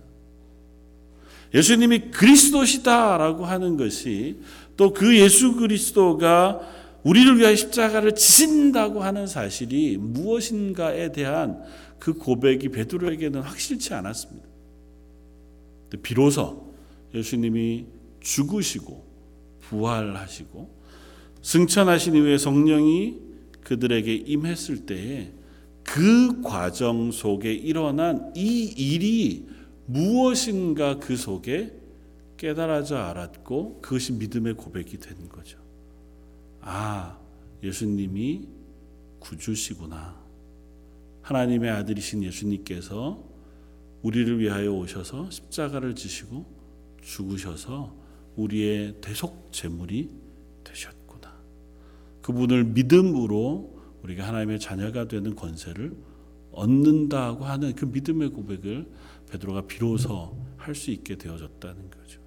예수님이 1.53 2.11
그리스도시다라고 2.11 3.45
하는 3.45 3.77
것이 3.77 4.39
또 4.75 4.91
그 4.93 5.17
예수 5.17 5.55
그리스도가 5.55 6.59
우리를 7.03 7.37
위하여 7.37 7.55
십자가를 7.55 8.15
지신다고 8.15 9.03
하는 9.03 9.27
사실이 9.27 9.97
무엇인가에 9.97 11.11
대한 11.11 11.61
그 11.99 12.13
고백이 12.13 12.69
베드로에게는 12.69 13.41
확실치 13.41 13.93
않았습니다. 13.93 14.54
비로소 15.97 16.73
예수님이 17.13 17.85
죽으시고 18.19 19.05
부활하시고 19.61 20.75
승천하신 21.41 22.15
이후에 22.15 22.37
성령이 22.37 23.19
그들에게 23.61 24.13
임했을 24.13 24.85
때에 24.85 25.31
그 25.83 26.41
과정 26.41 27.11
속에 27.11 27.53
일어난 27.53 28.31
이 28.35 28.63
일이 28.77 29.47
무엇인가 29.85 30.99
그 30.99 31.15
속에 31.15 31.73
깨달아져 32.37 32.97
알았고 32.97 33.81
그것이 33.81 34.13
믿음의 34.13 34.55
고백이 34.55 34.97
된 34.97 35.29
거죠. 35.29 35.59
아, 36.61 37.17
예수님이 37.63 38.47
구주시구나. 39.19 40.15
하나님의 41.21 41.69
아들이신 41.71 42.23
예수님께서 42.23 43.23
우리를 44.05 44.39
위하여 44.39 44.71
오셔서 44.71 45.31
십자가를 45.31 45.95
지시고 45.95 46.45
죽으셔서 47.01 47.91
우리의 48.35 48.97
대속 49.01 49.51
제물이 49.51 50.11
되셨구나. 50.63 51.33
그분을 52.21 52.65
믿음으로 52.65 53.81
우리가 54.03 54.27
하나님의 54.27 54.59
자녀가 54.59 55.07
되는 55.07 55.35
권세를 55.35 55.95
얻는다고 56.51 57.45
하는 57.45 57.73
그 57.73 57.85
믿음의 57.85 58.29
고백을 58.29 58.87
베드로가 59.31 59.61
비로소 59.65 60.37
할 60.57 60.75
수 60.75 60.91
있게 60.91 61.15
되어졌다는 61.15 61.89
거죠. 61.89 62.19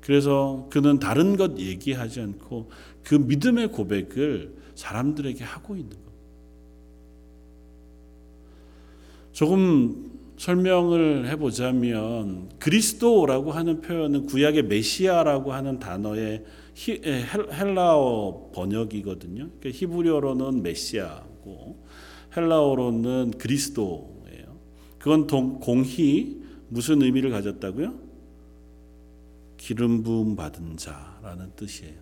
그래서 0.00 0.68
그는 0.70 1.00
다른 1.00 1.36
것 1.36 1.58
얘기하지 1.58 2.20
않고 2.20 2.70
그 3.02 3.16
믿음의 3.16 3.72
고백을 3.72 4.54
사람들에게 4.76 5.42
하고 5.42 5.74
있는 5.74 5.90
겁니다. 5.90 6.10
조금 9.32 10.09
설명을 10.40 11.28
해보자면 11.28 12.48
그리스도라고 12.58 13.52
하는 13.52 13.82
표현은 13.82 14.24
구약의 14.24 14.62
메시아라고 14.62 15.52
하는 15.52 15.78
단어의 15.78 16.44
헬라어 16.88 18.50
번역이거든요. 18.54 19.50
그러니까 19.60 19.70
히브리어로는 19.70 20.62
메시아고 20.62 21.84
헬라어로는 22.34 23.32
그리스도예요. 23.36 24.56
그건 24.98 25.26
공히 25.26 26.40
무슨 26.68 27.02
의미를 27.02 27.28
가졌다고요? 27.28 27.92
기름 29.58 30.02
부음 30.02 30.36
받은 30.36 30.78
자라는 30.78 31.52
뜻이에요. 31.54 31.96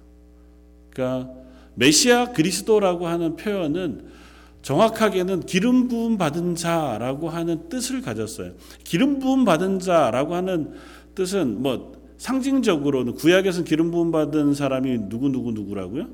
그러니까 0.91 1.35
메시아 1.75 2.31
그리스도라고 2.35 3.09
하는 3.09 3.35
표현은 3.35 4.28
정확하게는 4.63 5.41
기름 5.41 5.89
부음 5.89 6.19
받은 6.19 6.55
자라고 6.55 7.31
하는 7.31 7.69
뜻을 7.69 8.03
가졌어요. 8.03 8.53
기름 8.85 9.19
부음 9.19 9.45
받은 9.45 9.79
자라고 9.79 10.35
하는 10.35 10.73
뜻은 11.15 11.63
뭐 11.63 11.93
상징적으로는 12.19 13.15
구약에서는 13.15 13.65
기름 13.65 13.91
부음 13.91 14.11
받은 14.11 14.55
사람이 14.55 15.09
누구 15.09 15.29
누구 15.29 15.53
누구라고요? 15.53 16.09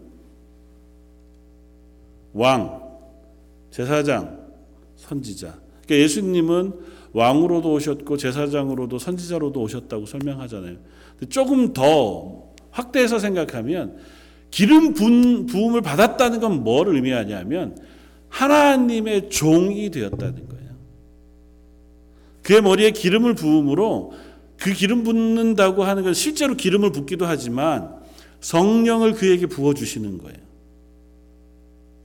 왕, 2.35 2.83
제사장, 3.70 4.38
선지자. 4.96 5.54
그러니까 5.85 6.04
예수님은 6.04 6.72
왕으로도 7.12 7.72
오셨고 7.72 8.16
제사장으로도 8.16 8.98
선지자로도 8.98 9.61
오셨다고 9.61 10.07
설명하잖아요. 10.07 10.76
조금 11.28 11.72
더 11.72 12.52
확대해서 12.70 13.18
생각하면 13.18 13.96
기름 14.50 14.94
부음을 14.94 15.80
받았다는 15.80 16.40
건 16.40 16.64
뭘 16.64 16.88
의미하냐면 16.88 17.76
하나님의 18.35 19.31
종이 19.31 19.90
되었다는 19.90 20.49
거예요. 20.49 20.64
그의 22.42 22.62
머리에 22.62 22.90
기름을 22.90 23.35
부음으로 23.35 24.12
그 24.59 24.73
기름 24.73 25.05
붓는다고 25.05 25.85
하는 25.85 26.03
건 26.03 26.14
실제로 26.14 26.55
기름을 26.55 26.90
붓기도 26.90 27.27
하지만 27.27 27.94
성령을 28.40 29.12
그에게 29.12 29.47
부어 29.47 29.73
주시는 29.75 30.18
거예요. 30.18 30.38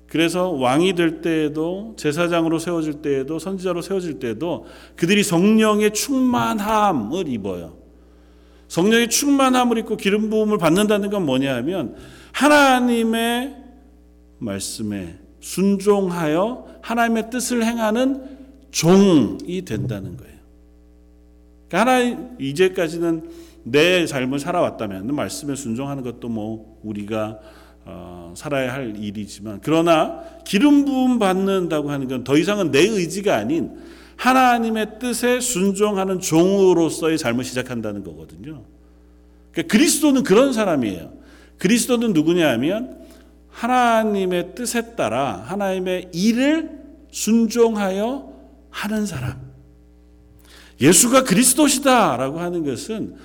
그래서 0.07 0.49
왕이 0.49 0.93
될 0.93 1.21
때에도 1.21 1.95
제사장으로 1.97 2.59
세워질 2.59 3.01
때에도 3.01 3.39
선지자로 3.39 3.81
세워질 3.81 4.19
때에도 4.19 4.65
그들이 4.95 5.23
성령의 5.23 5.93
충만함을 5.93 7.27
입어요. 7.27 7.77
성령의 8.67 9.09
충만함을 9.09 9.79
입고 9.79 9.97
기름 9.97 10.29
부음을 10.29 10.59
받는다는 10.59 11.09
건 11.09 11.25
뭐냐 11.25 11.55
하면 11.57 11.95
하나님의 12.33 13.55
말씀에 14.37 15.18
순종하여 15.39 16.79
하나님의 16.81 17.29
뜻을 17.29 17.63
행하는 17.63 18.37
종이 18.71 19.63
된다는 19.65 20.17
거예요. 20.17 20.35
그러니까 21.67 21.79
하나님 21.79 22.29
이제까지는 22.39 23.29
내 23.63 24.07
삶을 24.07 24.39
살아왔다면 24.39 25.13
말씀에 25.13 25.55
순종하는 25.55 26.03
것도 26.03 26.29
뭐 26.29 26.79
우리가 26.83 27.39
어, 27.85 28.33
살아야 28.35 28.73
할 28.73 28.95
일이지만 28.97 29.59
그러나 29.63 30.23
기름 30.45 30.85
부음 30.85 31.17
받는다고 31.19 31.89
하는 31.91 32.07
건 32.07 32.23
더 32.23 32.37
이상은 32.37 32.71
내 32.71 32.81
의지가 32.81 33.35
아닌 33.35 33.71
하나님의 34.15 34.99
뜻에 34.99 35.39
순종하는 35.39 36.19
종으로서의 36.19 37.17
삶을 37.17 37.43
시작한다는 37.45 38.03
거거든요. 38.03 38.63
그러니까 39.51 39.71
그리스도는 39.71 40.23
그런 40.23 40.51
사람이에요. 40.51 41.13
그리스도는 41.57 42.13
누구냐 42.13 42.49
하면 42.51 42.99
하나님의 43.51 44.55
뜻에 44.55 44.95
따라 44.95 45.43
하나님의 45.45 46.09
일을 46.13 46.79
순종하여 47.11 48.33
하는 48.69 49.05
사람. 49.05 49.49
예수가 50.79 51.23
그리스도시다라고 51.23 52.39
하는 52.39 52.63
것은 52.63 53.15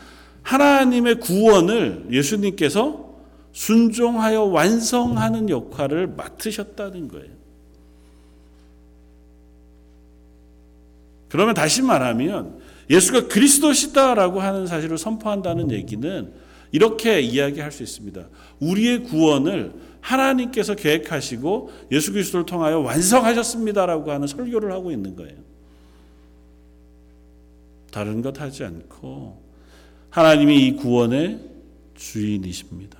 하나님의 0.43 1.21
구원을 1.21 2.07
예수님께서 2.11 3.05
순종하여 3.53 4.43
완성하는 4.45 5.49
역할을 5.49 6.09
맡으셨다는 6.09 7.09
거예요. 7.09 7.33
그러면 11.29 11.55
다시 11.55 11.83
말하면 11.83 12.59
예수가 12.91 13.29
그리스도시다라고 13.29 14.41
하는 14.41 14.67
사실을 14.67 14.99
선포한다는 14.99 15.71
얘기는 15.71 16.33
이렇게 16.75 17.21
이야기할 17.21 17.71
수 17.71 17.85
있습니다. 17.85 18.29
우리의 18.59 19.05
구원을 19.05 19.75
하나님께서 20.01 20.75
계획하시고 20.75 21.71
예수 21.93 22.13
그리스도를 22.13 22.47
통하여 22.47 22.81
완성하셨습니다라고 22.81 24.11
하는 24.11 24.27
설교를 24.27 24.73
하고 24.73 24.91
있는 24.91 25.15
거예요. 25.15 25.37
다른 27.93 28.23
것 28.23 28.41
하지 28.41 28.65
않고 28.65 29.41
하나님이 30.11 30.67
이 30.67 30.73
구원의 30.73 31.39
주인이십니다. 31.95 32.99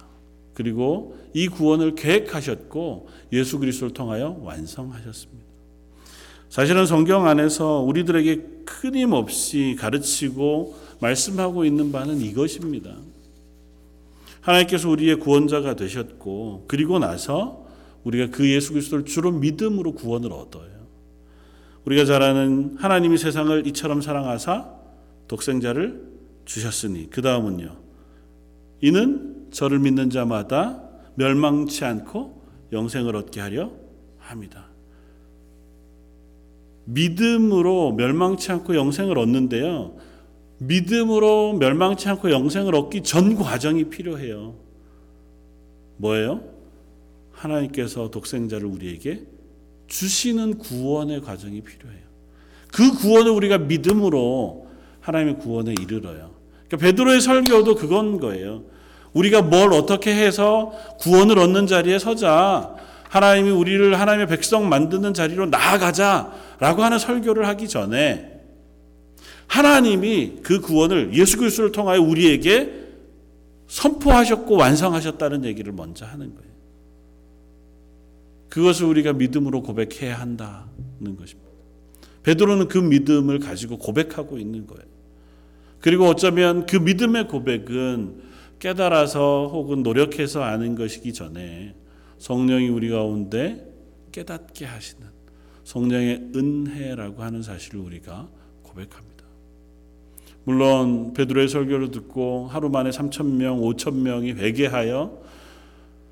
그리고 0.55 1.17
이 1.33 1.49
구원을 1.49 1.97
계획하셨고 1.97 3.09
예수 3.33 3.59
그리스도를 3.59 3.93
통하여 3.93 4.39
완성하셨습니다. 4.41 5.45
사실은 6.49 6.87
성경 6.87 7.27
안에서 7.27 7.81
우리들에게 7.81 8.41
끊임없이 8.65 9.75
가르치고 9.77 10.77
말씀하고 11.01 11.65
있는 11.65 11.91
바는 11.91 12.21
이것입니다. 12.21 12.95
하나님께서 14.45 14.91
우리의 14.91 15.17
구원자가 15.17 15.75
되셨고 15.75 16.67
그리고 16.69 16.99
나서 16.99 17.67
우리가 18.05 18.31
그 18.31 18.49
예수 18.51 18.73
그리스도를 18.73 19.07
주로 19.07 19.33
믿음으로 19.33 19.93
구원을 19.93 20.33
얻어요. 20.33 20.75
우리가 21.87 22.05
잘 22.05 22.23
아는 22.23 22.77
하나님이 22.79 23.17
세상을 23.17 23.67
이처럼 23.69 24.03
사랑하사 24.03 24.71
독생자를 25.29 26.03
주셨으니 26.45 27.09
그 27.09 27.23
다음은요. 27.23 27.75
이는 28.83 29.47
저를 29.51 29.79
믿는 29.79 30.11
자마다 30.11 30.83
멸망치 31.15 31.85
않고 31.85 32.43
영생을 32.73 33.17
얻게 33.17 33.41
하려 33.41 33.73
합니다. 34.19 34.67
믿음으로 36.85 37.93
멸망치 37.93 38.53
않고 38.53 38.77
영생을 38.77 39.19
얻는데요. 39.19 39.97
믿음으로 40.59 41.55
멸망치 41.55 42.09
않고 42.09 42.31
영생을 42.31 42.75
얻기 42.75 43.03
전 43.03 43.37
과정이 43.37 43.85
필요해요. 43.85 44.55
뭐예요? 45.97 46.43
하나님께서 47.33 48.11
독생자를 48.11 48.67
우리에게 48.67 49.23
주시는 49.87 50.59
구원의 50.59 51.21
과정이 51.23 51.61
필요해요. 51.61 52.03
그 52.73 52.93
구원을 52.99 53.31
우리가 53.31 53.59
믿음으로 53.59 54.67
하나님의 55.01 55.39
구원에 55.39 55.73
이르러요. 55.81 56.31
그러니까 56.67 56.77
베드로의 56.79 57.21
설교도 57.21 57.75
그건 57.77 58.19
거예요. 58.19 58.65
우리가 59.13 59.43
뭘 59.43 59.73
어떻게 59.73 60.15
해서 60.15 60.73
구원을 60.99 61.39
얻는 61.39 61.67
자리에 61.67 61.99
서자. 61.99 62.75
하나님이 63.09 63.51
우리를 63.51 63.99
하나님의 63.99 64.27
백성 64.27 64.69
만드는 64.69 65.15
자리로 65.15 65.47
나아가자라고 65.47 66.83
하는 66.83 66.99
설교를 66.99 67.47
하기 67.47 67.69
전에 67.69 68.34
하나님이 69.47 70.39
그 70.43 70.61
구원을 70.61 71.15
예수 71.15 71.39
그리스도를 71.39 71.73
통하여 71.73 72.01
우리에게 72.01 72.85
선포하셨고 73.67 74.57
완성하셨다는 74.57 75.45
얘기를 75.45 75.73
먼저 75.73 76.07
하는 76.07 76.35
거예요. 76.35 76.55
그것을 78.49 78.87
우리가 78.87 79.13
믿음으로 79.13 79.63
고백해야 79.63 80.19
한다는 80.21 81.17
것입니다. 81.19 81.51
베드로는 82.23 82.69
그 82.69 82.79
믿음을 82.79 83.39
가지고 83.39 83.79
고백하고 83.79 84.39
있는 84.39 84.67
거예요. 84.67 84.85
그리고 85.81 86.07
어쩌면 86.07 86.65
그 86.65 86.77
믿음의 86.77 87.29
고백은 87.29 88.23
깨달아서 88.59 89.51
혹은 89.53 89.83
노력해서 89.83 90.43
아는 90.43 90.75
것이기 90.75 91.13
전에 91.13 91.75
성령이 92.19 92.69
우리 92.69 92.89
가운데 92.89 93.71
깨닫게 94.13 94.65
하시는 94.65 95.07
성령의 95.65 96.31
은혜라고 96.35 97.23
하는 97.23 97.43
사실을 97.43 97.81
우리가 97.81 98.29
고백합니다. 98.63 99.14
물론 100.45 101.15
베드로의 101.15 101.49
설교를 101.49 101.91
듣고 101.91 102.49
하루 102.49 102.69
만에 102.69 102.91
3천 102.91 103.37
명, 103.37 103.61
5천 103.61 103.95
명이 103.95 104.33
회개하여 104.33 105.23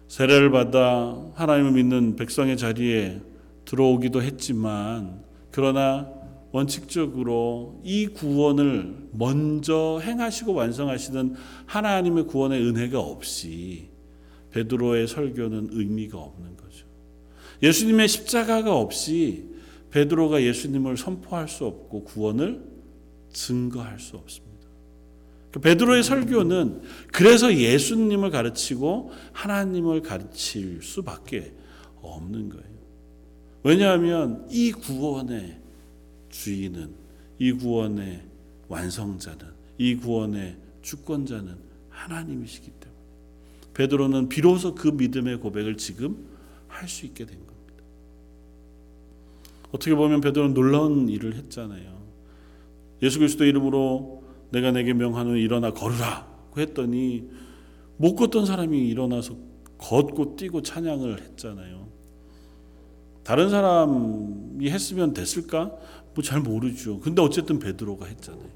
세례를 0.09 0.51
받아 0.51 1.17
하나님을 1.35 1.73
믿는 1.73 2.17
백성의 2.17 2.57
자리에 2.57 3.21
들어오기도 3.65 4.23
했지만 4.23 5.23
그러나 5.51 6.11
원칙적으로 6.51 7.81
이 7.83 8.07
구원을 8.07 9.09
먼저 9.13 10.01
행하시고 10.03 10.53
완성하시는 10.53 11.35
하나님의 11.67 12.27
구원의 12.27 12.63
은혜가 12.63 13.01
없이 13.01 13.89
베드로의 14.51 15.09
설교는 15.09 15.69
의미가 15.73 16.19
없는 16.19 16.57
거죠. 16.57 16.87
예수님의 17.63 18.09
십자가가 18.09 18.77
없이 18.77 19.51
베드로가 19.91 20.43
예수님을 20.43 20.97
선포할 20.97 21.49
수 21.49 21.65
없고 21.65 22.05
구원을 22.05 22.72
증거할 23.33 23.99
수 23.99 24.17
없습니다. 24.17 24.53
그 25.51 25.61
베드로의 25.61 26.03
설교는 26.03 26.83
그래서 27.13 27.55
예수님을 27.55 28.31
가르치고 28.31 29.13
하나님을 29.33 30.01
가르칠 30.01 30.83
수밖에 30.83 31.53
없는 32.01 32.49
거예요. 32.49 32.73
왜냐하면 33.63 34.47
이 34.51 34.73
구원의 34.73 35.61
주인은 36.31 36.95
이 37.39 37.53
구원의 37.53 38.23
완성자는 38.69 39.47
이 39.79 39.97
구원의 39.97 40.57
주권자는 40.81 41.57
하나님이시기 41.91 42.71
때문에 42.71 42.99
베드로는 43.75 44.29
비로소 44.29 44.75
그 44.75 44.89
믿음의 44.89 45.39
고백을 45.41 45.77
지금 45.77 46.27
할 46.69 46.89
수 46.89 47.05
있게 47.07 47.27
된 47.27 47.37
겁니다. 47.37 47.85
어떻게 49.71 49.95
보면 49.95 50.21
베드로는 50.21 50.55
놀라운 50.55 51.09
일을 51.09 51.35
했잖아요. 51.35 52.02
예수 53.03 53.19
그리스도 53.19 53.45
이름으로 53.45 54.23
내가 54.51 54.71
내게 54.71 54.93
명하는 54.93 55.37
일어나 55.37 55.73
걸으라고 55.73 56.61
했더니 56.61 57.29
못 57.97 58.15
걷던 58.15 58.47
사람이 58.47 58.89
일어나서 58.89 59.37
걷고 59.79 60.37
뛰고 60.37 60.63
찬양을 60.63 61.21
했잖아요. 61.21 61.89
다른 63.25 63.51
사람이 63.51 64.69
했으면 64.69 65.13
됐을까? 65.15 65.73
뭐 66.15 66.23
잘 66.23 66.41
모르죠. 66.41 67.01
근데 67.01 67.23
어쨌든 67.23 67.59
베드로가 67.59 68.07
했잖아요. 68.07 68.51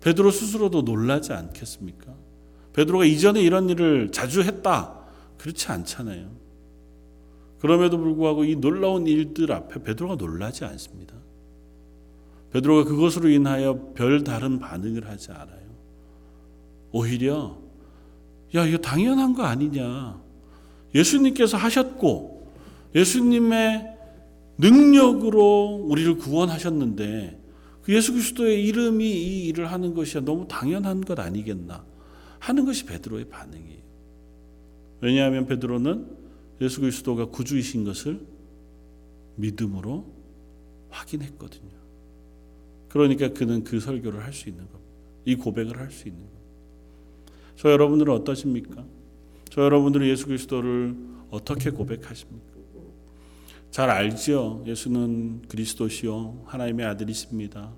베드로 0.00 0.30
스스로도 0.30 0.82
놀라지 0.82 1.32
않겠습니까? 1.32 2.14
베드로가 2.72 3.04
이전에 3.04 3.40
이런 3.40 3.68
일을 3.70 4.10
자주 4.12 4.42
했다. 4.42 5.00
그렇지 5.38 5.68
않잖아요. 5.68 6.30
그럼에도 7.60 7.98
불구하고 7.98 8.44
이 8.44 8.56
놀라운 8.56 9.06
일들 9.06 9.50
앞에 9.52 9.82
베드로가 9.82 10.16
놀라지 10.16 10.64
않습니다. 10.64 11.14
베드로가 12.56 12.84
그것으로 12.84 13.28
인하여 13.28 13.92
별 13.94 14.24
다른 14.24 14.58
반응을 14.58 15.06
하지 15.08 15.30
않아요. 15.30 15.66
오히려 16.90 17.58
야 18.54 18.64
이거 18.64 18.78
당연한 18.78 19.34
거 19.34 19.42
아니냐. 19.42 20.18
예수님께서 20.94 21.58
하셨고 21.58 22.50
예수님의 22.94 23.94
능력으로 24.56 25.84
우리를 25.84 26.16
구원하셨는데 26.16 27.42
그 27.82 27.94
예수 27.94 28.12
그리스도의 28.12 28.64
이름이 28.64 29.04
이 29.04 29.46
일을 29.48 29.70
하는 29.70 29.92
것이 29.92 30.18
너무 30.22 30.48
당연한 30.48 31.02
것 31.02 31.18
아니겠나 31.18 31.84
하는 32.38 32.64
것이 32.64 32.86
베드로의 32.86 33.26
반응이에요. 33.28 33.82
왜냐하면 35.02 35.46
베드로는 35.46 36.06
예수 36.62 36.80
그리스도가 36.80 37.26
구주이신 37.26 37.84
것을 37.84 38.18
믿음으로 39.34 40.06
확인했거든요. 40.88 41.75
그러니까 42.96 43.28
그는 43.32 43.64
그 43.64 43.80
설교를 43.80 44.24
할 44.24 44.32
수 44.32 44.48
있는 44.48 44.64
겁니다. 44.64 44.90
이 45.24 45.34
고백을 45.34 45.78
할 45.78 45.90
수 45.90 46.08
있는 46.08 46.20
겁니다. 46.20 46.40
저 47.56 47.70
여러분들은 47.70 48.12
어떠십니까? 48.12 48.84
저 49.50 49.62
여러분들은 49.62 50.06
예수 50.06 50.26
그리스도를 50.26 50.94
어떻게 51.30 51.70
고백하십니까? 51.70 52.56
잘 53.70 53.90
알죠. 53.90 54.64
예수는 54.66 55.42
그리스도시요 55.48 56.44
하나님의 56.46 56.86
아들이십니다. 56.86 57.72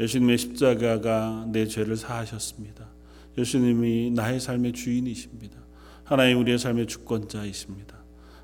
예수님의 0.00 0.38
십자가가 0.38 1.46
내 1.52 1.66
죄를 1.66 1.96
사하셨습니다. 1.96 2.88
예수님이 3.38 4.10
나의 4.10 4.40
삶의 4.40 4.72
주인이십니다. 4.72 5.58
하나님 6.04 6.38
우리의 6.40 6.58
삶의 6.58 6.86
주권자이십니다. 6.86 7.96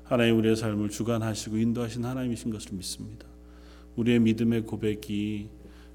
하나님 0.03 0.37
우리의 0.37 0.55
삶을 0.55 0.89
주관하시고 0.89 1.57
인도하신 1.57 2.03
하나님이신 2.03 2.51
것을 2.51 2.73
믿습니다. 2.75 3.25
우리의 3.95 4.19
믿음의 4.19 4.63
고백이 4.63 5.49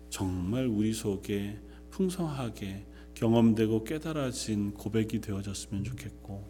정말 0.08 0.66
우리 0.66 0.92
속에 0.92 1.58
풍성하게 1.90 2.86
경험되고 3.14 3.84
깨달아진 3.84 4.74
고백이 4.74 5.20
되어졌으면 5.20 5.84
좋겠고 5.84 6.44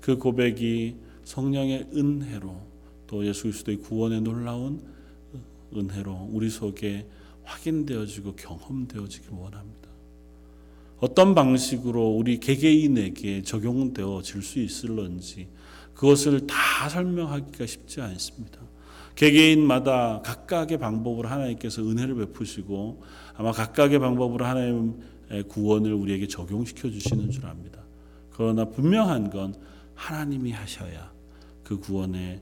그 0.00 0.18
고백이 0.18 0.96
성령의 1.24 1.88
은혜로 1.94 2.60
또 3.06 3.26
예수 3.26 3.42
그리스도의 3.44 3.78
구원의 3.78 4.22
놀라운 4.22 4.82
은혜로 5.74 6.30
우리 6.32 6.50
속에 6.50 7.06
확인되어지고 7.44 8.36
경험되어지길 8.36 9.30
원합니다. 9.30 9.88
어떤 10.98 11.34
방식으로 11.34 12.08
우리 12.10 12.40
개개인에게 12.40 13.42
적용되어질 13.42 14.42
수 14.42 14.58
있을런지 14.58 15.48
그것을 15.94 16.46
다 16.46 16.88
설명하기가 16.88 17.66
쉽지 17.66 18.00
않습니다. 18.00 18.60
개개인마다 19.18 20.22
각각의 20.22 20.78
방법으로 20.78 21.28
하나님께서 21.28 21.82
은혜를 21.82 22.14
베푸시고 22.14 23.02
아마 23.34 23.50
각각의 23.50 23.98
방법으로 23.98 24.44
하나님의 24.44 25.42
구원을 25.48 25.92
우리에게 25.92 26.28
적용시켜 26.28 26.88
주시는 26.88 27.32
줄 27.32 27.46
압니다. 27.46 27.82
그러나 28.30 28.64
분명한 28.66 29.30
건 29.30 29.56
하나님이 29.96 30.52
하셔야 30.52 31.12
그 31.64 31.80
구원의 31.80 32.40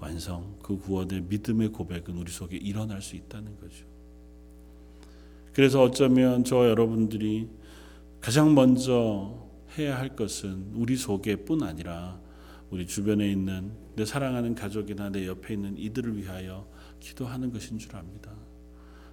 완성, 0.00 0.56
그 0.62 0.78
구원의 0.78 1.24
믿음의 1.28 1.68
고백은 1.72 2.16
우리 2.16 2.32
속에 2.32 2.56
일어날 2.56 3.02
수 3.02 3.14
있다는 3.14 3.54
거죠. 3.60 3.84
그래서 5.52 5.82
어쩌면 5.82 6.44
저 6.44 6.66
여러분들이 6.66 7.50
가장 8.22 8.54
먼저 8.54 9.50
해야 9.76 9.98
할 9.98 10.16
것은 10.16 10.72
우리 10.76 10.96
속에뿐 10.96 11.62
아니라 11.62 12.18
우리 12.70 12.86
주변에 12.86 13.30
있는 13.30 13.72
내 13.94 14.04
사랑하는 14.04 14.54
가족이나 14.54 15.10
내 15.10 15.26
옆에 15.26 15.54
있는 15.54 15.76
이들을 15.78 16.16
위하여 16.16 16.68
기도하는 17.00 17.52
것인 17.52 17.78
줄 17.78 17.94
압니다. 17.96 18.32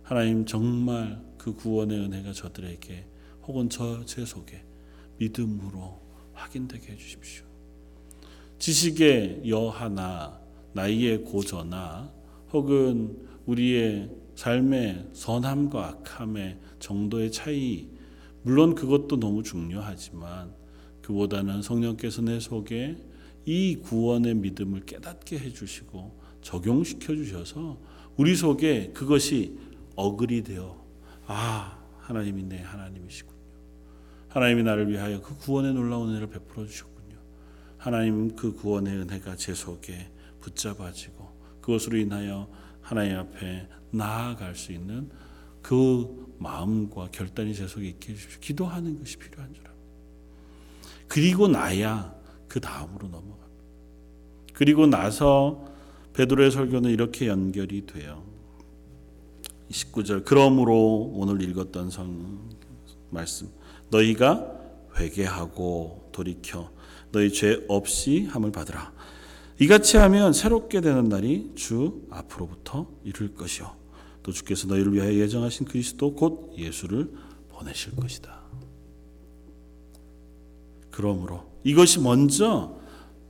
하나님 0.01 0.45
정말 0.45 1.21
그 1.37 1.53
구원의 1.53 1.99
은혜가 1.99 2.33
저들에게 2.33 3.05
혹은 3.43 3.69
저 3.69 4.03
제 4.05 4.25
속에 4.25 4.63
믿음으로 5.17 6.01
확인되게 6.33 6.93
해 6.93 6.97
주십시오. 6.97 7.45
지식의 8.57 9.43
여하나 9.49 10.39
나이의 10.73 11.23
고저나 11.23 12.11
혹은 12.51 13.27
우리의 13.45 14.09
삶의 14.35 15.09
선함과 15.13 15.87
악함의 15.89 16.57
정도의 16.79 17.31
차이 17.31 17.87
물론 18.41 18.73
그것도 18.73 19.19
너무 19.19 19.43
중요하지만 19.43 20.53
그보다는 21.01 21.61
성령께서 21.61 22.21
내 22.21 22.39
속에 22.39 22.97
이 23.45 23.75
구원의 23.77 24.35
믿음을 24.35 24.85
깨닫게 24.85 25.39
해주시고 25.39 26.21
적용시켜 26.41 27.15
주셔서 27.15 27.79
우리 28.17 28.35
속에 28.35 28.91
그것이 28.93 29.57
어글이 29.95 30.43
되어 30.43 30.83
아 31.25 31.79
하나님이 31.99 32.43
내 32.43 32.61
하나님이시군요. 32.61 33.33
하나님이 34.29 34.63
나를 34.63 34.89
위하여 34.89 35.21
그 35.21 35.37
구원의 35.37 35.73
놀라운 35.73 36.09
은혜를 36.09 36.27
베풀어 36.27 36.65
주셨군요. 36.65 37.17
하나님 37.77 38.35
그 38.35 38.53
구원의 38.53 38.93
은혜가 38.97 39.35
제 39.35 39.53
속에 39.53 40.11
붙잡아지고 40.41 41.59
그것으로 41.61 41.97
인하여 41.97 42.49
하나님 42.81 43.17
앞에 43.17 43.67
나아갈 43.91 44.55
수 44.55 44.71
있는 44.71 45.09
그 45.61 46.35
마음과 46.39 47.09
결단이 47.11 47.55
제 47.55 47.67
속에 47.67 47.87
있게 47.89 48.11
해주십시오. 48.11 48.39
기도하는 48.41 48.99
것이 48.99 49.17
필요한 49.17 49.53
줄 49.53 49.65
압니다. 49.65 49.73
그리고 51.07 51.47
나야 51.47 52.13
그 52.53 52.59
다음으로 52.59 53.07
넘어갑니다. 53.07 53.47
그리고 54.53 54.85
나서 54.85 55.65
베드로의 56.13 56.51
설교는 56.51 56.91
이렇게 56.91 57.25
연결이 57.25 57.87
돼요. 57.87 58.21
19절 59.71 60.23
그러므로 60.23 61.11
오늘 61.15 61.41
읽었던 61.41 61.89
성 61.89 62.51
말씀 63.09 63.49
너희가 63.89 64.55
회개하고 64.99 66.09
돌이켜 66.11 66.69
너희 67.11 67.33
죄 67.33 67.65
없이 67.67 68.25
함을 68.25 68.51
받으라. 68.51 68.93
이같이 69.59 69.97
하면 69.97 70.31
새롭게 70.31 70.81
되는 70.81 71.05
날이 71.05 71.53
주 71.55 72.03
앞으로부터 72.11 72.87
이룰 73.03 73.33
것이요 73.33 73.75
또 74.21 74.31
주께서 74.31 74.67
너희를 74.67 74.93
위하여 74.93 75.11
예정하신 75.11 75.65
그리스도 75.65 76.13
곧 76.13 76.53
예수를 76.55 77.11
보내실 77.49 77.95
것이다. 77.95 78.43
그러므로 80.91 81.52
이것이 81.63 81.99
먼저 81.99 82.75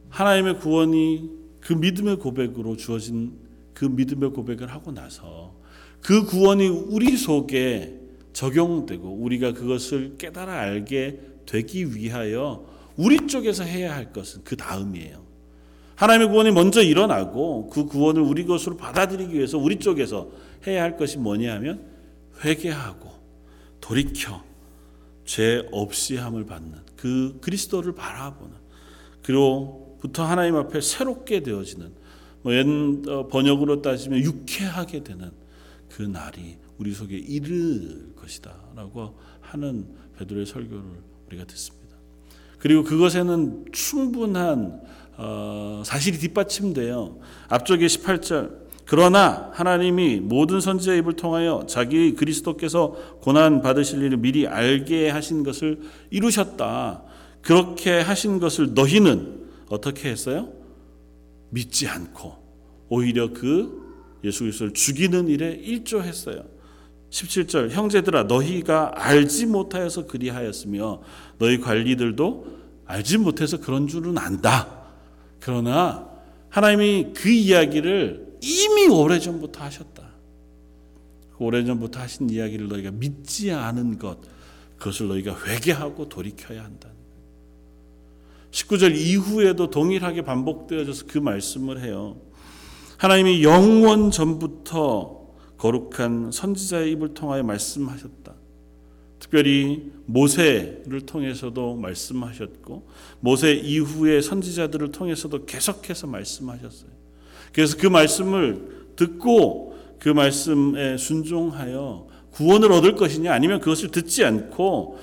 하나님의 0.10 0.60
구원이 0.60 1.30
그 1.60 1.74
믿음의 1.74 2.18
고백으로 2.18 2.78
주어진 2.78 3.34
그 3.74 3.86
믿음의 3.86 4.32
고백을 4.32 4.68
하고 4.68 4.92
나서 4.92 5.54
그 6.02 6.26
구원이 6.26 6.68
우리 6.68 7.18
속에 7.18 8.00
적용되고 8.34 9.08
우리가 9.08 9.54
그것을 9.54 10.16
깨달아 10.18 10.54
알게 10.54 11.20
되기 11.46 11.96
위하여 11.96 12.66
우리 12.96 13.28
쪽에서 13.28 13.64
해야 13.64 13.96
할 13.96 14.12
것은 14.12 14.42
그 14.44 14.56
다음이에요. 14.56 15.24
하나님의 15.96 16.30
구원이 16.30 16.52
먼저 16.52 16.82
일어나고 16.82 17.70
그 17.70 17.86
구원을 17.86 18.22
우리 18.22 18.46
것으로 18.46 18.78
받아들이기 18.78 19.34
위해서 19.36 19.58
우리 19.58 19.78
쪽에서 19.78 20.30
해야 20.68 20.84
할 20.84 20.98
것이 20.98 21.18
뭐냐 21.18 21.54
하면 21.56 21.86
회개하고 22.44 23.10
돌이켜 23.80 24.44
죄 25.26 25.68
없이 25.72 26.18
함을 26.18 26.46
받는 26.46 26.80
그 26.96 27.38
그리스도를 27.42 27.94
바라보는 27.96 28.56
그리고부터 29.24 30.26
하나님 30.26 30.56
앞에 30.56 30.82
새롭게 30.82 31.42
되어지는 31.42 31.92
뭐옛 32.44 33.08
어, 33.08 33.28
번역으로 33.28 33.82
따지면 33.82 34.20
유쾌하게 34.20 35.04
되는 35.04 35.32
그 35.90 36.02
날이 36.02 36.58
우리 36.78 36.94
속에 36.94 37.18
이를 37.18 38.14
것이다라고 38.16 39.18
하는 39.42 39.88
베드로의 40.18 40.46
설교를 40.46 40.84
우리가 41.28 41.46
듣습니다. 41.46 41.96
그리고 42.60 42.84
그것에는 42.84 43.66
충분한 43.72 44.82
어, 45.18 45.84
사실이 45.86 46.18
뒷받침돼요. 46.18 47.20
앞쪽에 47.48 47.86
18절 47.86 48.63
그러나 48.86 49.50
하나님이 49.54 50.18
모든 50.18 50.60
선지자 50.60 50.96
입을 50.96 51.16
통하여 51.16 51.66
자기 51.68 52.14
그리스도께서 52.14 52.92
고난 53.22 53.62
받으실 53.62 54.02
일을 54.04 54.18
미리 54.18 54.48
알게 54.48 55.10
하신 55.10 55.44
것을 55.44 55.80
이루셨다. 56.10 57.04
그렇게 57.42 58.00
하신 58.02 58.40
것을 58.40 58.74
너희는 58.74 59.42
어떻게 59.70 60.10
했어요? 60.10 60.50
믿지 61.50 61.88
않고 61.88 62.36
오히려 62.90 63.32
그 63.32 63.84
예수 64.24 64.40
그리스도를 64.40 64.74
죽이는 64.74 65.28
일에 65.28 65.52
일조했어요. 65.54 66.44
17절 67.10 67.70
형제들아 67.70 68.24
너희가 68.24 68.92
알지 68.96 69.46
못하여서 69.46 70.08
그리하였으며 70.08 71.02
너희 71.38 71.60
관리들도 71.60 72.48
알지 72.86 73.20
못해서 73.20 73.60
그런 73.60 73.88
줄은 73.88 74.18
안다. 74.18 74.84
그러나 75.40 76.10
하나님이 76.50 77.14
그 77.14 77.30
이야기를 77.30 78.33
이미 78.44 78.88
오래전부터 78.88 79.64
하셨다. 79.64 80.04
그 81.38 81.44
오래전부터 81.46 82.00
하신 82.00 82.30
이야기를 82.30 82.68
너희가 82.68 82.92
믿지 82.92 83.52
않은 83.52 83.98
것, 83.98 84.20
그것을 84.78 85.08
너희가 85.08 85.46
회개하고 85.46 86.10
돌이켜야 86.10 86.64
한다. 86.64 86.90
19절 88.52 88.96
이후에도 88.96 89.70
동일하게 89.70 90.24
반복되어져서 90.24 91.06
그 91.08 91.18
말씀을 91.18 91.82
해요. 91.82 92.18
하나님이 92.98 93.44
영원 93.44 94.12
전부터 94.12 95.24
거룩한 95.58 96.32
선지자의 96.32 96.92
입을 96.92 97.14
통하여 97.14 97.44
말씀하셨다. 97.44 98.34
특별히 99.20 99.92
모세를 100.06 101.02
통해서도 101.06 101.78
말씀하셨고 101.78 102.88
모세 103.22 103.54
이후의 103.54 104.22
선지자들을 104.22 104.92
통해서도 104.92 105.46
계속해서 105.46 106.08
말씀하셨어요. 106.08 107.03
그래서 107.54 107.78
그 107.78 107.88
말씀을 107.88 108.94
듣고 108.96 109.76
그 110.00 110.10
말씀에 110.10 110.98
순종하여 110.98 112.08
구원을 112.32 112.72
얻을 112.72 112.96
것이냐 112.96 113.32
아니면 113.32 113.60
그것을 113.60 113.90
듣지 113.90 114.26
않고 114.26 115.00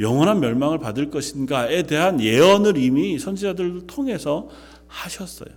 영원한 0.00 0.40
멸망을 0.40 0.78
받을 0.78 1.10
것인가에 1.10 1.84
대한 1.84 2.20
예언을 2.20 2.76
이미 2.76 3.18
선지자들을 3.18 3.86
통해서 3.86 4.48
하셨어요. 4.86 5.48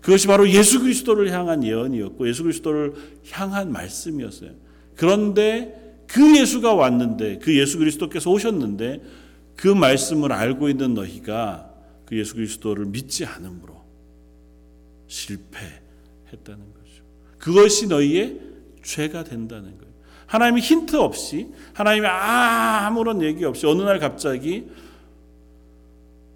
그것이 0.00 0.26
바로 0.26 0.48
예수 0.50 0.80
그리스도를 0.80 1.30
향한 1.30 1.62
예언이었고 1.62 2.28
예수 2.28 2.42
그리스도를 2.42 2.94
향한 3.30 3.70
말씀이었어요. 3.70 4.50
그런데 4.96 5.80
그 6.08 6.38
예수가 6.38 6.74
왔는데 6.74 7.38
그 7.38 7.56
예수 7.56 7.78
그리스도께서 7.78 8.30
오셨는데 8.30 9.00
그 9.56 9.68
말씀을 9.68 10.32
알고 10.32 10.68
있는 10.68 10.94
너희가 10.94 11.70
그 12.04 12.18
예수 12.18 12.34
그리스도를 12.34 12.86
믿지 12.86 13.24
않으므로 13.24 13.71
실패했다는 15.12 16.72
거죠. 16.72 17.02
그것이 17.38 17.86
너희의 17.86 18.40
죄가 18.82 19.24
된다는 19.24 19.76
거예요. 19.78 19.92
하나님이 20.26 20.62
힌트 20.62 20.96
없이 20.96 21.48
하나님이 21.74 22.06
아무런 22.06 23.22
얘기 23.22 23.44
없이 23.44 23.66
어느 23.66 23.82
날 23.82 23.98
갑자기 23.98 24.68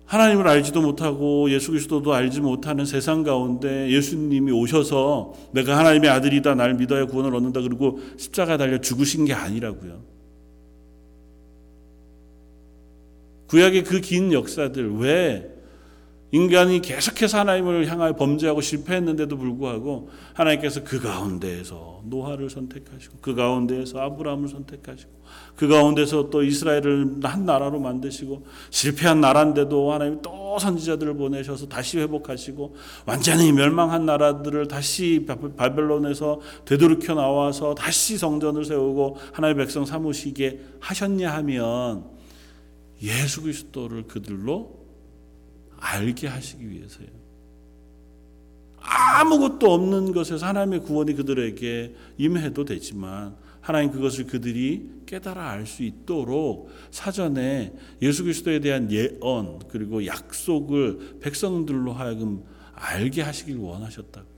하나님을 0.05 0.47
알지도 0.47 0.83
못하고 0.83 1.51
예수 1.51 1.71
그리스도도 1.71 2.13
알지 2.13 2.41
못하는 2.43 2.85
세상 2.85 3.23
가운데 3.23 3.91
예수님이 3.91 4.53
오셔서 4.53 5.35
내가 5.53 5.79
하나님의 5.79 6.11
아들이다 6.11 6.55
날 6.55 6.75
믿어야 6.75 7.07
구원을 7.07 7.35
얻는다 7.35 7.63
그리고 7.63 7.99
십자가 8.19 8.57
달려 8.59 8.81
죽으신 8.81 9.25
게 9.25 9.33
아니라고요. 9.33 10.05
구약의 13.49 13.85
그 13.85 14.01
긴 14.01 14.33
역사들 14.33 14.99
왜 14.99 15.56
인간이 16.33 16.83
계속해서 16.83 17.39
하나님을 17.39 17.87
향하여 17.87 18.17
범죄하고 18.17 18.61
실패했는데도 18.61 19.37
불구하고 19.37 20.11
하나님께서 20.35 20.83
그 20.83 21.01
가운데에서 21.01 22.03
노아를 22.05 22.51
선택하시고 22.51 23.19
그 23.21 23.35
가운데에서 23.35 24.01
아브라함을 24.01 24.49
선택하시고 24.49 25.11
그 25.55 25.69
가운데서 25.69 26.31
또 26.31 26.43
이스라엘을 26.43 27.21
한 27.23 27.47
나라로 27.47 27.79
만드시고 27.79 28.45
실패한 28.71 29.21
나라인데도 29.21 29.93
하나님 29.93 30.21
또 30.21 30.59
선지자들을 30.59 31.15
보내셔서 31.15 31.69
다시 31.69 31.99
회복하시고 31.99 32.75
완전히 33.07 33.53
멸망한 33.53 34.05
나라들을 34.05 34.67
다시 34.69 35.27
바벨론에서 35.57 36.41
되돌이켜 36.65 37.15
나와서 37.15 37.75
다시 37.75 38.19
성전을 38.19 38.65
세우고 38.65 39.17
하나님의 39.33 39.65
백성 39.65 39.85
삼으시게 39.85 40.61
하셨냐 40.81 41.33
하면 41.35 42.05
예수 43.03 43.43
그리스도를 43.43 44.05
그들로 44.05 44.86
알게 45.79 46.27
하시기 46.27 46.69
위해서요. 46.69 47.07
아무것도 48.79 49.73
없는 49.73 50.13
것에서 50.13 50.47
하나님의 50.47 50.81
구원이 50.81 51.15
그들에게 51.15 51.95
임해도 52.19 52.65
되지만 52.65 53.37
하나님 53.61 53.91
그것을 53.91 54.27
그들이 54.27 54.89
깨달아 55.07 55.51
알 55.51 55.67
수 55.67 55.83
있도록 55.83 56.71
사전에 56.93 57.73
예수 58.01 58.23
그리스도에 58.23 58.61
대한 58.61 58.91
예언 58.93 59.59
그리고 59.69 60.07
약속을 60.07 61.19
백성들로 61.21 61.93
하여금 61.93 62.45
알게 62.75 63.23
하시길 63.23 63.57
원하셨다고. 63.57 64.36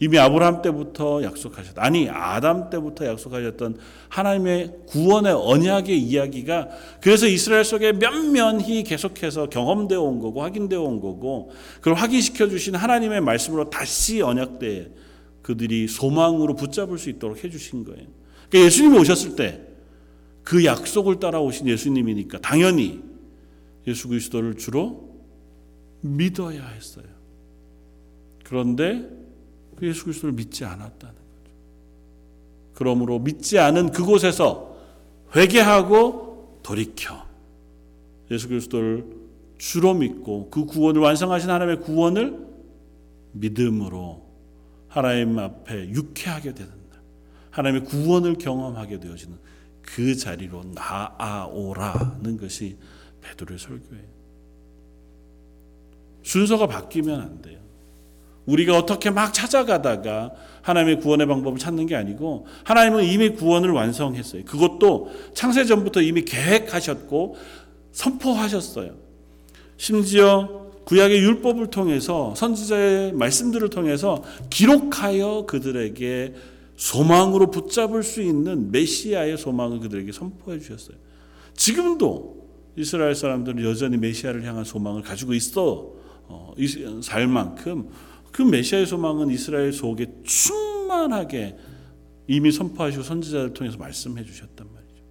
이미 0.00 0.18
아브라함 0.18 0.60
때부터 0.62 1.22
약속하셨다. 1.22 1.82
아니 1.82 2.08
아담 2.10 2.68
때부터 2.68 3.06
약속하셨던 3.06 3.78
하나님의 4.08 4.72
구원의 4.86 5.32
언약의 5.32 5.98
이야기가 5.98 6.68
그래서 7.00 7.26
이스라엘 7.26 7.64
속에 7.64 7.92
면면히 7.92 8.82
계속해서 8.82 9.48
경험되어 9.48 10.00
온 10.00 10.18
거고 10.18 10.42
확인되어 10.42 10.82
온 10.82 11.00
거고 11.00 11.52
그걸 11.76 11.94
확인시켜 11.94 12.48
주신 12.48 12.74
하나님의 12.74 13.20
말씀으로 13.20 13.70
다시 13.70 14.20
언약대 14.20 14.90
그들이 15.42 15.86
소망으로 15.88 16.54
붙잡을 16.54 16.98
수 16.98 17.08
있도록 17.10 17.44
해 17.44 17.50
주신 17.50 17.84
거예요. 17.84 18.06
그러니까 18.48 18.66
예수님이 18.66 18.98
오셨을 18.98 19.36
때 19.36 19.74
그 20.44 20.64
약속을 20.64 21.18
따라오신 21.18 21.66
예수님이니까 21.66 22.38
당연히 22.38 23.02
예수 23.86 24.08
그리스도를 24.08 24.56
주로 24.56 25.10
믿어야 26.02 26.68
했어요. 26.68 27.06
그런데 28.44 29.08
그 29.76 29.86
예수 29.86 30.04
그리스도를 30.04 30.34
믿지 30.34 30.64
않았다는 30.64 31.14
거죠. 31.14 31.54
그러므로 32.74 33.18
믿지 33.18 33.58
않은 33.58 33.92
그곳에서 33.92 34.76
회개하고 35.34 36.60
돌이켜 36.62 37.24
예수 38.30 38.48
그리스도를 38.48 39.04
주로 39.58 39.94
믿고 39.94 40.50
그 40.50 40.64
구원을 40.64 41.00
완성하신 41.00 41.50
하나님의 41.50 41.80
구원을 41.80 42.46
믿음으로 43.32 44.24
하나님 44.88 45.38
앞에 45.38 45.88
유쾌하게 45.90 46.54
되는 46.54 46.84
하나님의 47.54 47.84
구원을 47.84 48.34
경험하게 48.34 48.98
되어지는 48.98 49.38
그 49.80 50.16
자리로 50.16 50.64
나아오라는 50.74 52.36
것이 52.36 52.76
베드로의 53.20 53.58
설교예요. 53.58 54.14
순서가 56.22 56.66
바뀌면 56.66 57.20
안 57.20 57.42
돼요. 57.42 57.60
우리가 58.46 58.76
어떻게 58.76 59.10
막 59.10 59.32
찾아가다가 59.32 60.32
하나님의 60.62 61.00
구원의 61.00 61.26
방법을 61.26 61.58
찾는 61.58 61.86
게 61.86 61.96
아니고 61.96 62.46
하나님은 62.64 63.04
이미 63.04 63.30
구원을 63.30 63.70
완성했어요. 63.70 64.44
그것도 64.44 65.10
창세전부터 65.34 66.02
이미 66.02 66.24
계획하셨고 66.24 67.36
선포하셨어요. 67.92 68.94
심지어 69.76 70.64
구약의 70.84 71.18
율법을 71.18 71.68
통해서 71.68 72.34
선지자의 72.36 73.12
말씀들을 73.12 73.70
통해서 73.70 74.22
기록하여 74.50 75.44
그들에게 75.46 76.34
소망으로 76.76 77.50
붙잡을 77.50 78.02
수 78.02 78.20
있는 78.20 78.70
메시아의 78.70 79.38
소망을 79.38 79.80
그들에게 79.80 80.12
선포해 80.12 80.58
주셨어요. 80.58 80.96
지금도 81.56 82.44
이스라엘 82.76 83.14
사람들은 83.14 83.64
여전히 83.64 83.96
메시아를 83.96 84.44
향한 84.44 84.64
소망을 84.64 85.02
가지고 85.02 85.34
있어 85.34 85.92
어, 86.26 86.52
살 87.02 87.28
만큼 87.28 87.88
그 88.34 88.42
메시아의 88.42 88.86
소망은 88.86 89.30
이스라엘 89.30 89.72
속에 89.72 90.12
충만하게 90.24 91.56
이미 92.26 92.50
선포하시고 92.50 93.04
선지자를 93.04 93.54
통해서 93.54 93.78
말씀해 93.78 94.24
주셨단 94.24 94.66
말이죠. 94.74 95.02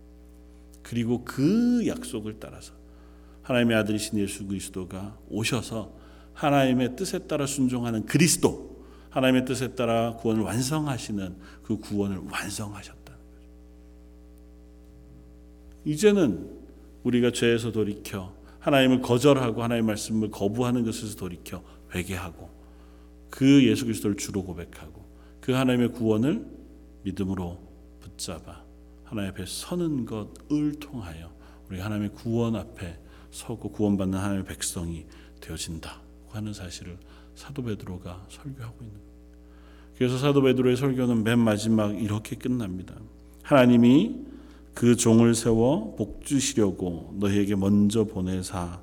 그리고 0.82 1.24
그 1.24 1.88
약속을 1.88 2.36
따라서 2.42 2.74
하나님의 3.44 3.78
아들이신 3.78 4.20
예수 4.20 4.46
그리스도가 4.46 5.18
오셔서 5.30 5.96
하나님의 6.34 6.98
뜻에 6.98 7.20
따라 7.20 7.46
순종하는 7.46 8.06
그리스도, 8.06 8.84
하나님의 9.12 9.46
뜻에 9.46 9.74
따라 9.74 10.18
구원을 10.18 10.44
완성하시는 10.44 11.38
그 11.64 11.78
구원을 11.78 12.18
완성하셨다는 12.30 13.20
거죠. 13.20 13.48
이제는 15.86 16.50
우리가 17.04 17.32
죄에서 17.32 17.72
돌이켜 17.72 18.34
하나님을 18.60 19.00
거절하고 19.00 19.64
하나님의 19.64 19.88
말씀을 19.88 20.30
거부하는 20.30 20.84
것에서 20.84 21.16
돌이켜 21.16 21.64
회개하고 21.96 22.63
그 23.34 23.66
예수 23.66 23.86
그리스도를 23.86 24.16
주로 24.16 24.44
고백하고 24.44 25.04
그 25.42 25.54
하나님의 25.54 25.94
구원을 25.94 26.46
믿음으로 27.02 27.58
붙잡아 28.00 28.64
하나님 29.04 29.32
앞에 29.32 29.46
서는 29.48 30.06
것을 30.06 30.76
통하여 30.80 31.34
우리 31.68 31.80
하나님의 31.80 32.12
구원 32.14 32.56
앞에 32.56 32.96
서고 33.32 33.72
구원받는 33.72 34.20
하나님의 34.20 34.46
백성이 34.46 35.08
되어진다 35.42 36.00
하는 36.30 36.54
사실을 36.54 37.00
사도 37.34 37.64
베드로가 37.64 38.28
설교하고 38.30 38.84
있는 38.84 39.00
거예요. 39.00 39.14
그래서 39.98 40.20
사도 40.20 40.44
베드로의 40.44 40.78
설교는 40.78 41.24
맨 41.24 41.40
마지막 41.40 42.00
이렇게 42.00 42.36
끝납니다. 42.36 42.94
하나님이 43.42 44.16
그 44.76 44.96
종을 44.96 45.34
세워 45.34 45.96
복 45.96 46.24
주시려고 46.24 47.16
너희에게 47.18 47.56
먼저 47.56 48.04
보내사 48.04 48.80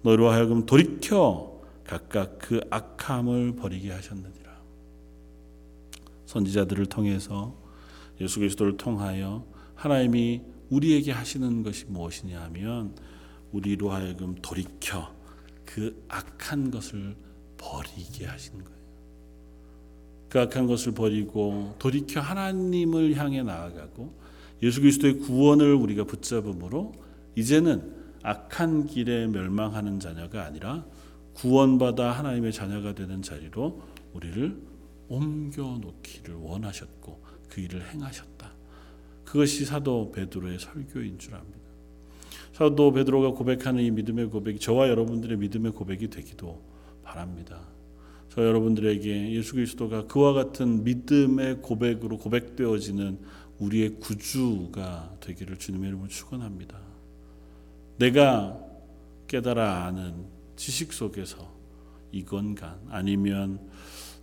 너희로 0.00 0.30
하여금 0.30 0.64
돌이켜 0.64 1.59
각각 1.90 2.38
그 2.38 2.60
악함을 2.70 3.56
버리게 3.56 3.90
하셨느니라. 3.90 4.60
선지자들을 6.26 6.86
통해서 6.86 7.60
예수 8.20 8.38
그리스도를 8.38 8.76
통하여 8.76 9.44
하나님이 9.74 10.40
우리에게 10.68 11.10
하시는 11.10 11.64
것이 11.64 11.86
무엇이냐 11.86 12.42
하면 12.42 12.94
우리로 13.50 13.90
하여금 13.90 14.36
돌이켜 14.36 15.12
그 15.64 16.04
악한 16.06 16.70
것을 16.70 17.16
버리게 17.58 18.24
하신 18.26 18.62
거예요. 18.62 18.80
그 20.28 20.40
악한 20.42 20.68
것을 20.68 20.92
버리고 20.92 21.74
돌이켜 21.80 22.20
하나님을 22.20 23.16
향해 23.16 23.42
나아가고 23.42 24.14
예수 24.62 24.80
그리스도의 24.80 25.18
구원을 25.18 25.74
우리가 25.74 26.04
붙잡음으로 26.04 26.92
이제는 27.34 27.96
악한 28.22 28.86
길에 28.86 29.26
멸망하는 29.26 29.98
자녀가 29.98 30.44
아니라 30.44 30.84
구원받아 31.34 32.12
하나님의 32.12 32.52
자녀가 32.52 32.94
되는 32.94 33.22
자리로 33.22 33.82
우리를 34.12 34.56
옮겨 35.08 35.78
놓기를 35.80 36.34
원하셨고 36.34 37.22
그 37.48 37.60
일을 37.60 37.92
행하셨다. 37.92 38.52
그것이 39.24 39.64
사도 39.64 40.12
베드로의 40.12 40.58
설교인 40.58 41.18
줄 41.18 41.34
압니다. 41.34 41.58
사도 42.52 42.92
베드로가 42.92 43.30
고백하는 43.30 43.82
이 43.82 43.90
믿음의 43.90 44.26
고백이 44.30 44.58
저와 44.58 44.88
여러분들의 44.88 45.38
믿음의 45.38 45.72
고백이 45.72 46.08
되기도 46.08 46.62
바랍니다. 47.02 47.60
저 48.28 48.44
여러분들에게 48.44 49.32
예수 49.32 49.54
그리스도가 49.54 50.06
그와 50.06 50.32
같은 50.32 50.84
믿음의 50.84 51.62
고백으로 51.62 52.18
고백되어지는 52.18 53.18
우리의 53.58 53.96
구주가 54.00 55.16
되기를 55.20 55.58
주님의 55.58 55.88
이름으로 55.88 56.08
축원합니다. 56.08 56.78
내가 57.98 58.58
깨달아 59.26 59.84
아는 59.84 60.26
지식 60.60 60.92
속에서 60.92 61.50
이건간 62.12 62.78
아니면 62.90 63.66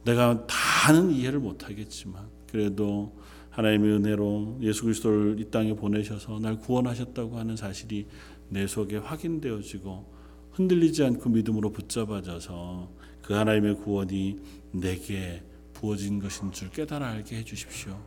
내가 0.05 0.45
다는 0.45 1.09
이해를 1.09 1.39
못하겠지만 1.39 2.29
그래도 2.45 3.19
하나님의 3.49 3.93
은혜로 3.93 4.59
예수 4.61 4.83
그리스도를 4.83 5.39
이 5.39 5.49
땅에 5.49 5.73
보내셔서 5.73 6.37
날 6.37 6.59
구원하셨다고 6.59 7.39
하는 7.39 7.55
사실이 7.55 8.05
내 8.49 8.67
속에 8.67 8.97
확인되어지고 8.97 10.13
흔들리지 10.51 11.05
않고 11.05 11.27
믿음으로 11.31 11.71
붙잡아져서 11.71 12.91
그 13.23 13.33
하나님의 13.33 13.77
구원이 13.77 14.39
내게 14.73 15.41
부어진 15.73 16.19
것인 16.19 16.51
줄 16.51 16.69
깨달아 16.69 17.07
알게 17.07 17.37
해 17.37 17.43
주십시오. 17.43 17.99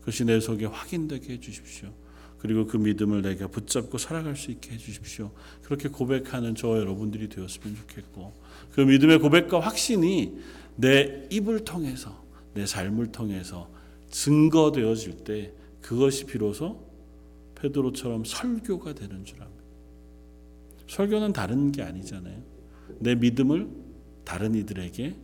그것이 0.00 0.26
내 0.26 0.38
속에 0.38 0.66
확인되게 0.66 1.32
해 1.32 1.40
주십시오. 1.40 1.88
그리고 2.40 2.66
그 2.66 2.78
믿음을 2.78 3.22
내가 3.22 3.48
붙잡고 3.48 3.98
살아갈 3.98 4.34
수 4.34 4.50
있게 4.50 4.72
해주십시오. 4.72 5.30
그렇게 5.62 5.88
고백하는 5.88 6.54
저 6.54 6.78
여러분들이 6.78 7.28
되었으면 7.28 7.76
좋겠고 7.76 8.32
그 8.72 8.80
믿음의 8.80 9.18
고백과 9.18 9.60
확신이 9.60 10.38
내 10.76 11.26
입을 11.30 11.64
통해서 11.64 12.24
내 12.54 12.64
삶을 12.64 13.12
통해서 13.12 13.70
증거되어질 14.10 15.18
때 15.24 15.52
그것이 15.82 16.24
비로소 16.24 16.82
베드로처럼 17.56 18.24
설교가 18.24 18.94
되는 18.94 19.24
줄 19.24 19.42
압니다. 19.42 19.60
설교는 20.88 21.34
다른 21.34 21.72
게 21.72 21.82
아니잖아요. 21.82 22.42
내 23.00 23.14
믿음을 23.14 23.68
다른 24.24 24.54
이들에게 24.54 25.14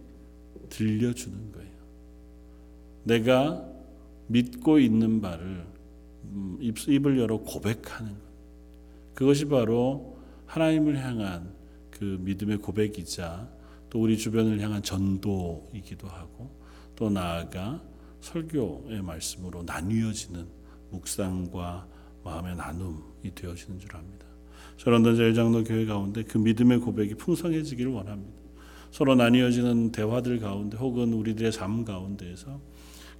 들려주는 0.69 1.53
거예요. 1.53 1.71
내가 3.05 3.67
믿고 4.27 4.79
있는 4.79 5.21
바를 5.21 5.65
음, 6.33 6.59
입을 6.61 7.19
열어 7.19 7.39
고백하는 7.39 8.13
것. 8.13 8.21
그것이 9.15 9.47
바로 9.47 10.19
하나님을 10.47 10.99
향한 10.99 11.55
그 11.91 12.19
믿음의 12.21 12.59
고백이자 12.59 13.49
또 13.89 14.03
우리 14.03 14.19
주변을 14.19 14.61
향한 14.61 14.83
전도이기도 14.83 16.09
하고 16.09 16.51
또 16.95 17.09
나아가 17.09 17.83
설교의 18.21 19.03
말씀으로 19.03 19.63
나뉘어지는 19.63 20.47
묵상과 20.91 21.87
마음의 22.25 22.57
나눔이 22.57 23.35
되어지는 23.35 23.79
줄 23.79 23.97
압니다. 23.97 24.27
저런던 24.77 25.17
제일장로 25.17 25.65
교회 25.65 25.87
가운데 25.87 26.23
그 26.23 26.39
믿음의 26.39 26.81
고백이 26.81 27.15
풍성해지기를 27.15 27.91
원합니다. 27.93 28.37
서로 28.91 29.15
나뉘어지는 29.15 29.93
대화들 29.93 30.41
가운데 30.41 30.77
혹은 30.77 31.13
우리들의 31.13 31.53
삶 31.53 31.85
가운데에서 31.85 32.61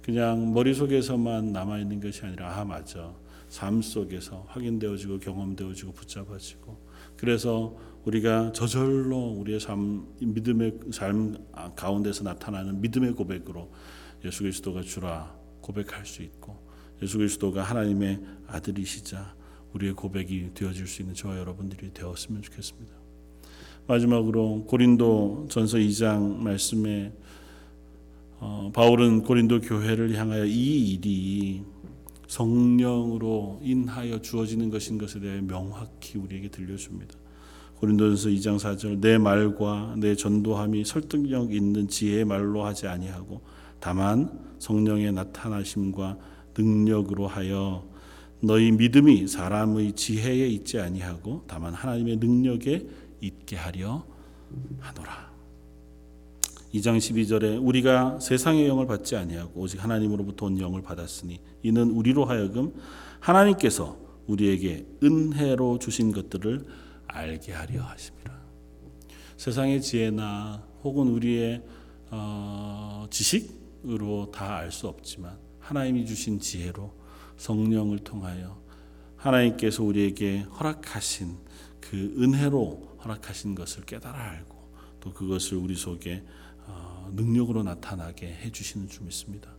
그냥 0.07 0.53
머릿속에서만 0.53 1.51
남아 1.51 1.79
있는 1.79 1.99
것이 1.99 2.25
아니라 2.25 2.57
아 2.57 2.63
맞아. 2.63 3.13
삶 3.49 3.81
속에서 3.81 4.45
확인되어지고 4.47 5.19
경험되어지고 5.19 5.91
붙잡아지고 5.91 6.77
그래서 7.17 7.75
우리가 8.05 8.53
저절로 8.53 9.17
우리의 9.17 9.59
삶 9.59 10.07
믿음의 10.21 10.79
삶 10.91 11.35
가운데서 11.75 12.23
나타나는 12.23 12.79
믿음의 12.79 13.15
고백으로 13.15 13.69
예수 14.23 14.43
그리스도가 14.43 14.81
주라 14.81 15.35
고백할 15.59 16.05
수 16.05 16.23
있고 16.23 16.57
예수 17.01 17.17
그리스도가 17.17 17.63
하나님의 17.63 18.21
아들이시자 18.47 19.35
우리의 19.73 19.93
고백이 19.93 20.51
되어질 20.53 20.87
수 20.87 21.01
있는 21.01 21.15
저와 21.15 21.37
여러분들이 21.37 21.91
되었으면 21.93 22.43
좋겠습니다. 22.43 22.93
마지막으로 23.87 24.63
고린도 24.67 25.47
전서 25.49 25.77
2장 25.77 26.37
말씀에 26.37 27.11
어, 28.39 28.71
바울은 28.73 29.23
고린도 29.23 29.61
교회를 29.61 30.15
향하여 30.15 30.45
이 30.45 30.91
일이 30.91 31.63
성령으로 32.27 33.59
인하여 33.63 34.21
주어지는 34.21 34.69
것인 34.69 34.97
것에 34.97 35.19
대해 35.19 35.41
명확히 35.41 36.17
우리에게 36.19 36.49
들려줍니다. 36.49 37.15
고린도전서 37.79 38.29
2장 38.29 38.57
4절 38.57 38.99
내 38.99 39.17
말과 39.17 39.95
내 39.97 40.15
전도함이 40.15 40.85
설득력 40.85 41.53
있는 41.53 41.87
지혜의 41.87 42.25
말로 42.25 42.63
하지 42.63 42.87
아니하고 42.87 43.41
다만 43.79 44.39
성령의 44.59 45.13
나타나심과 45.13 46.17
능력으로 46.57 47.27
하여 47.27 47.87
너희 48.39 48.71
믿음이 48.71 49.27
사람의 49.27 49.93
지혜에 49.93 50.47
있지 50.47 50.79
아니하고 50.79 51.43
다만 51.47 51.73
하나님의 51.73 52.17
능력에 52.17 52.87
있게 53.21 53.55
하려 53.55 54.05
하노라. 54.79 55.36
2장 56.73 56.97
12절에 56.97 57.65
우리가 57.65 58.19
세상의 58.19 58.67
영을 58.67 58.85
받지 58.87 59.15
아니하고 59.15 59.61
오직 59.61 59.83
하나님으로부터 59.83 60.47
온 60.47 60.59
영을 60.59 60.81
받았으니 60.81 61.39
이는 61.63 61.91
우리로 61.91 62.25
하여금 62.25 62.73
하나님께서 63.19 63.97
우리에게 64.27 64.85
은혜로 65.03 65.79
주신 65.79 66.11
것들을 66.11 66.65
알게 67.07 67.53
하려 67.53 67.81
하심이라. 67.83 68.37
세상의 69.37 69.81
지혜나 69.81 70.63
혹은 70.83 71.07
우리의 71.07 71.63
어, 72.09 73.05
지식으로 73.09 74.31
다 74.31 74.57
알 74.57 74.71
수 74.71 74.87
없지만 74.87 75.37
하나님이 75.59 76.05
주신 76.05 76.39
지혜로 76.39 76.93
성령을 77.37 77.99
통하여 77.99 78.61
하나님께서 79.15 79.83
우리에게 79.83 80.39
허락하신 80.41 81.37
그 81.79 82.15
은혜로 82.17 82.97
허락하신 83.03 83.55
것을 83.55 83.83
깨달아 83.85 84.31
알고 84.31 84.55
또 84.99 85.13
그것을 85.13 85.57
우리 85.57 85.75
속에 85.75 86.23
어, 86.23 86.37
능력으로 87.13 87.63
나타나게 87.63 88.27
해주시는 88.27 88.89
줄 88.89 89.05
믿습니다. 89.05 89.51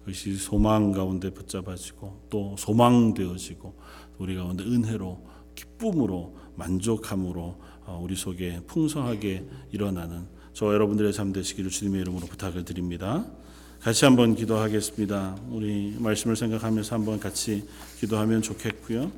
그것이 0.00 0.34
소망 0.36 0.92
가운데 0.92 1.30
붙잡아지고 1.30 2.26
또 2.28 2.56
소망되어지고 2.58 3.74
우리 4.18 4.34
가운데 4.34 4.64
은혜로 4.64 5.24
기쁨으로 5.54 6.36
만족함으로 6.56 7.60
어, 7.84 8.00
우리 8.02 8.16
속에 8.16 8.60
풍성하게 8.66 9.46
일어나는 9.70 10.26
저 10.52 10.72
여러분들의 10.72 11.12
삶 11.12 11.32
되시기를 11.32 11.70
주님의 11.70 12.02
이름으로 12.02 12.26
부탁을 12.26 12.64
드립니다. 12.64 13.26
같이 13.80 14.04
한번 14.04 14.36
기도하겠습니다. 14.36 15.36
우리 15.50 15.96
말씀을 15.98 16.36
생각하면서 16.36 16.94
한번 16.94 17.18
같이 17.18 17.66
기도하면 17.98 18.42
좋겠고요. 18.42 19.10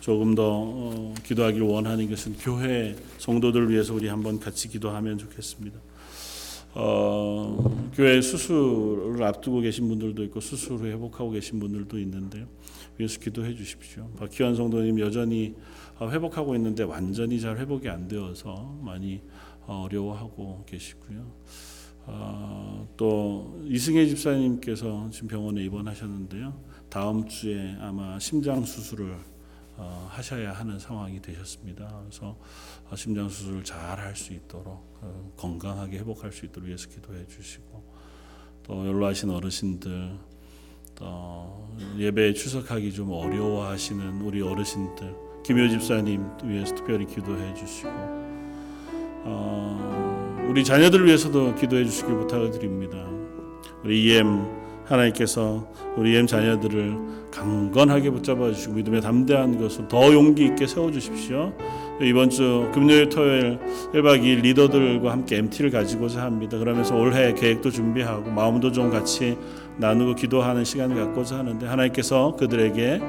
조금 0.00 0.34
더 0.34 0.42
어, 0.46 1.14
기도하기를 1.24 1.66
원하는 1.66 2.08
것은 2.08 2.36
교회 2.38 2.96
성도들 3.18 3.70
위해서 3.70 3.94
우리 3.94 4.08
한번 4.08 4.40
같이 4.40 4.68
기도하면 4.68 5.18
좋겠습니다. 5.18 5.78
어, 6.74 7.90
교회 7.94 8.20
수술을 8.20 9.22
앞두고 9.22 9.60
계신 9.60 9.88
분들도 9.88 10.22
있고 10.24 10.40
수술 10.40 10.78
후 10.78 10.86
회복하고 10.86 11.30
계신 11.30 11.58
분들도 11.58 11.98
있는데요. 11.98 12.46
위해서 12.96 13.18
기도해 13.18 13.54
주십시오. 13.54 14.08
박희환 14.18 14.54
성도님 14.54 15.00
여전히 15.00 15.54
어, 15.98 16.08
회복하고 16.08 16.54
있는데 16.56 16.82
완전히 16.84 17.40
잘 17.40 17.58
회복이 17.58 17.88
안 17.88 18.06
되어서 18.08 18.78
많이 18.82 19.20
어려워하고 19.66 20.64
계시고요. 20.66 21.26
어, 22.06 22.88
또 22.96 23.60
이승혜 23.66 24.06
집사님께서 24.06 25.08
지금 25.10 25.28
병원에 25.28 25.62
입원하셨는데요. 25.64 26.54
다음 26.88 27.26
주에 27.28 27.76
아마 27.80 28.18
심장 28.18 28.64
수술을 28.64 29.16
어, 29.82 30.06
하셔야 30.10 30.52
하는 30.52 30.78
상황이 30.78 31.22
되셨습니다. 31.22 32.02
그래서 32.02 32.36
어, 32.90 32.96
심장 32.96 33.30
수술을 33.30 33.64
잘할 33.64 34.14
수 34.14 34.34
있도록 34.34 34.98
어, 35.00 35.32
건강하게 35.38 36.00
회복할 36.00 36.32
수 36.32 36.44
있도록 36.44 36.66
위해서 36.66 36.86
기도해 36.90 37.26
주시고 37.26 37.82
또 38.62 38.86
연로하신 38.86 39.30
어르신들 39.30 40.18
또 40.94 41.66
예배에 41.96 42.34
출석하기 42.34 42.92
좀 42.92 43.10
어려워하시는 43.10 44.20
우리 44.20 44.42
어르신들 44.42 45.16
김효 45.44 45.66
집사님 45.70 46.26
위해서 46.44 46.74
특별히 46.74 47.06
기도해 47.06 47.54
주시고 47.54 47.90
어, 49.24 50.46
우리 50.46 50.62
자녀들 50.62 51.06
위해서도 51.06 51.54
기도해 51.54 51.86
주시길 51.86 52.18
부탁을 52.18 52.50
드립니다. 52.50 52.98
우리 53.82 54.04
EM 54.04 54.59
하나님께서 54.90 55.66
우리 55.96 56.12
EM 56.12 56.26
자녀들을 56.26 56.96
강건하게 57.30 58.10
붙잡아 58.10 58.52
주시고 58.52 58.74
믿음에 58.74 59.00
담대한 59.00 59.58
것을 59.60 59.88
더 59.88 60.12
용기 60.12 60.46
있게 60.46 60.66
세워 60.66 60.90
주십시오. 60.90 61.52
이번 62.02 62.30
주 62.30 62.68
금요일 62.72 63.08
토요일 63.08 63.58
1박 63.92 64.22
2일 64.22 64.42
리더들과 64.42 65.12
함께 65.12 65.36
MT를 65.36 65.70
가지고자 65.70 66.22
합니다. 66.22 66.58
그러면서 66.58 66.96
올해 66.96 67.32
계획도 67.34 67.70
준비하고 67.70 68.30
마음도 68.30 68.72
좀 68.72 68.90
같이 68.90 69.36
나누고 69.76 70.14
기도하는 70.14 70.64
시간을 70.64 70.96
갖고자 70.96 71.38
하는데 71.38 71.66
하나님께서 71.66 72.36
그들에게 72.36 73.00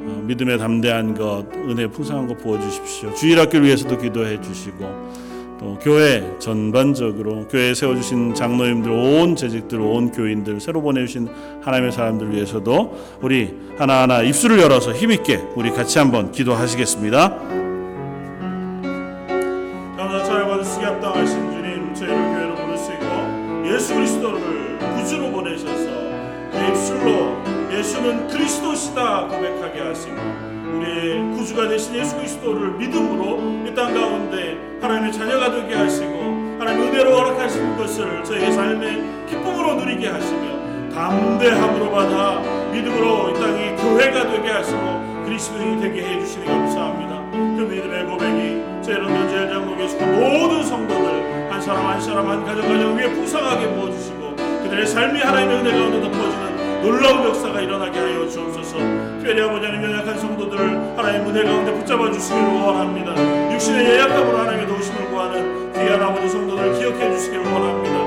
어, 0.00 0.22
믿음에 0.24 0.56
담대한 0.56 1.14
것, 1.14 1.44
은혜 1.54 1.86
풍성한 1.88 2.26
것 2.26 2.38
부어 2.38 2.58
주십시오. 2.60 3.12
주일 3.14 3.38
학교를 3.38 3.66
위해서도 3.66 3.98
기도해 3.98 4.40
주시고 4.40 5.27
또 5.58 5.76
교회 5.80 6.22
전반적으로 6.38 7.48
교회에 7.48 7.74
세워주신 7.74 8.34
장로님들, 8.34 8.90
온 8.90 9.34
재직들, 9.34 9.80
온 9.80 10.12
교인들, 10.12 10.60
새로 10.60 10.80
보내주신 10.80 11.28
하나님의 11.62 11.92
사람들 11.92 12.32
위해서도 12.32 13.18
우리 13.20 13.54
하나하나 13.76 14.22
입술을 14.22 14.60
열어서 14.60 14.92
힘있게 14.92 15.42
우리 15.56 15.70
같이 15.70 15.98
한번 15.98 16.30
기도하시겠습니다. 16.30 17.58
예수 23.66 23.94
그리스도를 23.94 24.78
구주로 24.96 25.30
보내셔서 25.30 25.90
그 26.50 26.58
입술로 26.68 27.36
예수는 27.72 28.26
그리스도시다 28.28 29.28
고백하게 29.28 29.80
하시고 29.80 30.16
우리의 30.76 31.32
구주가 31.36 31.68
되신 31.68 31.94
예수 31.94 32.16
그리스도를 32.16 32.72
믿음으로 32.72 33.38
이 33.68 33.74
땅 33.74 33.94
가운데 33.94 34.67
하나님의 34.80 35.12
자녀가 35.12 35.50
되게 35.50 35.74
하시고 35.74 36.56
하나님 36.58 36.82
은혜로 36.84 37.16
허락하시는 37.16 37.76
것을 37.76 38.22
저희의 38.24 38.52
삶의 38.52 39.02
기쁨으로 39.28 39.74
누리게 39.74 40.08
하시며 40.08 40.58
담대함으로 40.94 41.90
받아 41.90 42.40
믿음으로 42.72 43.30
이 43.30 43.34
땅이 43.34 43.76
교회가 43.76 44.30
되게 44.32 44.48
하시고 44.50 45.24
그리스도인이 45.24 45.80
되게 45.80 46.02
해주시니 46.02 46.46
감사합니다. 46.46 47.30
그 47.32 47.62
믿음의 47.62 48.06
고백이 48.06 48.62
제 48.82 48.94
런던 48.94 49.28
제일 49.28 49.48
장로 49.48 49.76
계시고 49.76 50.04
모든 50.06 50.64
성도들 50.64 51.50
한 51.52 51.60
사람 51.60 51.86
한 51.86 52.00
사람 52.00 52.28
한 52.28 52.44
가정 52.44 52.62
가정 52.62 52.96
위에 52.96 53.12
풍성하게 53.12 53.74
부어주시고 53.74 54.36
그들의 54.62 54.86
삶이 54.86 55.20
하나님의 55.20 55.56
은혜 55.58 55.72
가운데 55.72 56.00
덮어지는 56.00 56.47
놀라운 56.82 57.24
역사가 57.24 57.60
일어나게 57.60 57.98
하여 57.98 58.28
주옵소서. 58.28 58.78
특별히 59.18 59.42
아버지 59.42 59.66
하나님 59.66 59.90
연약한 59.90 60.18
성도들을 60.18 60.96
하나님 60.96 61.24
무대 61.24 61.42
가운데 61.42 61.72
붙잡아 61.74 62.10
주시기를 62.12 62.48
원합니다. 62.62 63.52
육신의 63.52 63.84
예약함으로 63.90 64.38
하나님의 64.38 64.66
도우심을 64.66 65.10
구하는 65.10 65.72
귀한 65.72 66.02
아버지 66.02 66.28
성도들을 66.28 66.78
기억해 66.78 67.10
주시기를 67.12 67.44
원합니다. 67.44 67.98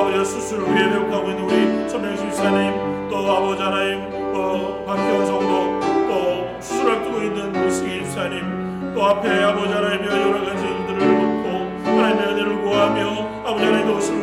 아버지 0.00 0.24
수술을 0.24 0.64
위해 0.74 0.84
회복하고 0.86 1.28
있는 1.30 1.44
우리 1.44 1.88
선명신 1.88 2.30
집사님 2.30 3.08
또 3.10 3.16
아버지 3.30 3.60
하나님 3.62 4.00
어, 4.34 4.84
박혜원 4.86 5.26
성도 5.26 5.80
또 6.08 6.56
수술 6.60 6.90
앞두고 6.90 7.22
있는 7.22 7.66
이승희 7.68 8.04
집사님 8.04 8.92
또 8.94 9.04
앞에 9.04 9.42
아버지 9.42 9.72
하나님의 9.72 10.08
여러 10.08 10.44
가지 10.44 10.64
일들을 10.64 10.98
놓고 10.98 11.90
하나님의 11.90 12.26
은혜를 12.28 12.62
구하며 12.62 13.28
아버지 13.44 13.64
하나님 13.64 13.86
도우심을 13.88 14.19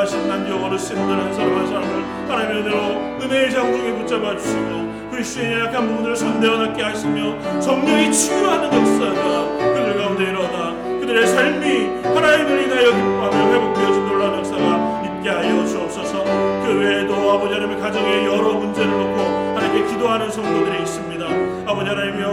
구하는 0.00 0.10
연로하신 0.10 0.28
남녀 0.28 0.56
어르신들 0.56 1.02
한 1.02 1.32
사람 1.34 1.56
한 1.56 1.66
사람을 1.66 2.04
하나님의 2.28 2.62
은혜로 2.62 2.78
은혜의 3.20 3.50
장중에 3.50 3.92
붙잡아 3.98 4.36
주시고 4.36 5.10
그리스도의 5.10 5.60
약한 5.60 5.88
부분들을 5.88 6.16
선대어납게 6.16 6.82
하시며 6.82 7.60
성령이 7.60 8.10
치유하는 8.10 8.72
역사가 8.72 9.58
그들 9.58 9.98
가운데 9.98 10.24
일어나 10.24 10.72
그들의 11.00 11.26
삶이 11.26 12.04
하나님을 12.04 12.62
인하여 12.62 12.90
기뻐하며 12.90 13.52
회복되어진 13.52 14.06
놀라운 14.06 14.38
역사가 14.38 15.02
있게 15.04 15.28
하여 15.28 15.66
주옵소서. 15.66 16.24
그 16.24 16.78
외에도 16.78 17.32
아버지 17.32 17.54
하나님의 17.54 17.80
가정의 17.80 18.24
여러 18.26 18.54
문제를 18.54 18.90
놓고 18.90 19.20
하나님께 19.56 19.92
기도하는 19.92 20.30
성도들이 20.30 20.82
있습니다. 20.82 21.26
아버지 21.70 21.88
하나님이여 21.90 22.29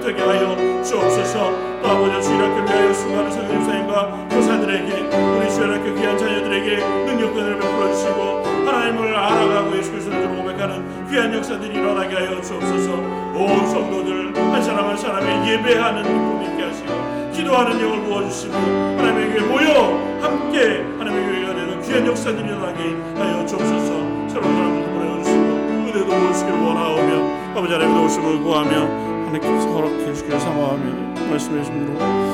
되게 0.00 0.22
하여 0.22 0.82
주옵소서. 0.82 1.80
또 1.82 1.88
아버지 1.88 2.28
주일학교를 2.28 2.64
위하여 2.64 2.92
수고하는 2.92 3.30
선생님사님과 3.30 4.28
교사들에게 4.30 4.92
우리 5.38 5.50
주일학교 5.50 5.94
귀한 5.94 6.18
자녀들에게 6.18 6.76
은혜를 6.76 7.58
베풀어 7.58 7.92
주시고 7.92 8.42
하나님을 8.66 9.16
알아가고 9.16 9.76
예수 9.76 9.90
그리스도를 9.92 10.28
고백하는 10.36 11.08
귀한 11.10 11.34
역사들이 11.34 11.74
일어나게 11.74 12.14
하여 12.14 12.40
주옵소서. 12.40 12.92
온 12.92 13.66
성도들 13.66 14.36
한 14.36 14.62
사람 14.62 14.88
한 14.88 14.96
사람의 14.96 15.48
예배하는 15.48 16.02
기쁨 16.02 16.42
있게 16.52 16.62
하시고 16.64 17.30
기도하는 17.32 17.80
영을 17.80 18.02
부어주시고 18.04 18.54
하나님의 18.54 19.30
교회 19.30 19.40
모여 19.48 20.20
함께 20.20 20.84
하나님의 20.98 21.26
교회가 21.26 21.54
되는 21.54 21.82
귀한 21.82 22.06
역사들이 22.06 22.46
일어나게 22.46 22.96
하여 23.16 23.46
주옵소서. 23.46 24.28
새로운 24.28 24.54
사람들 24.54 24.92
보내주시고 24.92 25.40
은혜도 25.40 26.06
부어주시기를 26.06 26.60
원하오며 26.60 27.56
아버지 27.56 27.72
하나님의 27.72 28.00
도우심을 28.00 28.42
구하며 28.42 29.19
하나님께서 29.30 29.72
허락해 29.72 30.06
주시기를 30.06 30.40
사모하며 30.40 31.30
말씀해 31.30 31.62
주심으로 31.62 31.92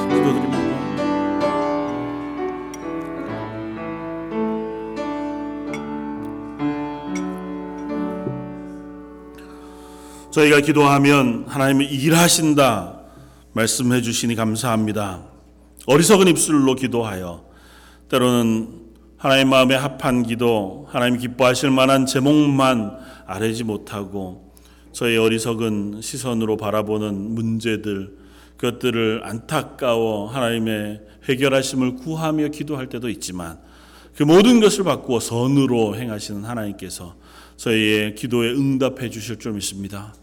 기도드립니다 0.08 0.66
저희가 10.30 10.60
기도하면 10.60 11.44
하나님이 11.48 11.86
일하신다 11.86 13.00
말씀해 13.52 14.02
주시니 14.02 14.34
감사합니다. 14.34 15.22
어리석은 15.86 16.28
입술로 16.28 16.74
기도하여 16.74 17.46
때로는 18.10 18.82
하나님 19.16 19.48
마음에 19.48 19.74
합한 19.74 20.24
기도, 20.24 20.86
하나님 20.90 21.18
기뻐하실 21.18 21.70
만한 21.70 22.04
제목만 22.04 22.98
아뢰지 23.26 23.64
못하고 23.64 24.45
저희 24.96 25.18
어리석은 25.18 26.00
시선으로 26.00 26.56
바라보는 26.56 27.34
문제들, 27.34 28.16
그것들을 28.56 29.20
안타까워 29.24 30.28
하나님의 30.28 31.02
해결하심을 31.28 31.96
구하며 31.96 32.48
기도할 32.48 32.88
때도 32.88 33.10
있지만 33.10 33.58
그 34.16 34.22
모든 34.22 34.58
것을 34.58 34.84
바꾸어 34.84 35.20
선으로 35.20 35.96
행하시는 35.96 36.44
하나님께서 36.44 37.14
저희의 37.58 38.14
기도에 38.14 38.52
응답해 38.52 39.10
주실 39.10 39.38
줄 39.38 39.52
믿습니다. 39.52 40.14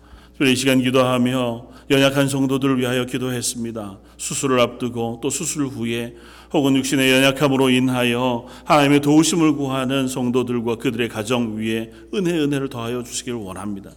이 0.41 0.55
시간 0.55 0.81
기도하며 0.81 1.67
연약한 1.91 2.27
성도들을 2.27 2.79
위하여 2.79 3.05
기도했습니다. 3.05 3.99
수술을 4.17 4.59
앞두고 4.59 5.19
또 5.21 5.29
수술 5.29 5.67
후에 5.67 6.15
혹은 6.51 6.75
육신의 6.77 7.11
연약함으로 7.11 7.69
인하여 7.69 8.47
하나님의 8.65 9.01
도우심을 9.01 9.53
구하는 9.53 10.07
성도들과 10.07 10.77
그들의 10.77 11.09
가정 11.09 11.57
위에 11.57 11.91
은혜 12.15 12.31
은혜를 12.31 12.69
더하여 12.69 13.03
주시기를 13.03 13.37
원합니다. 13.37 13.91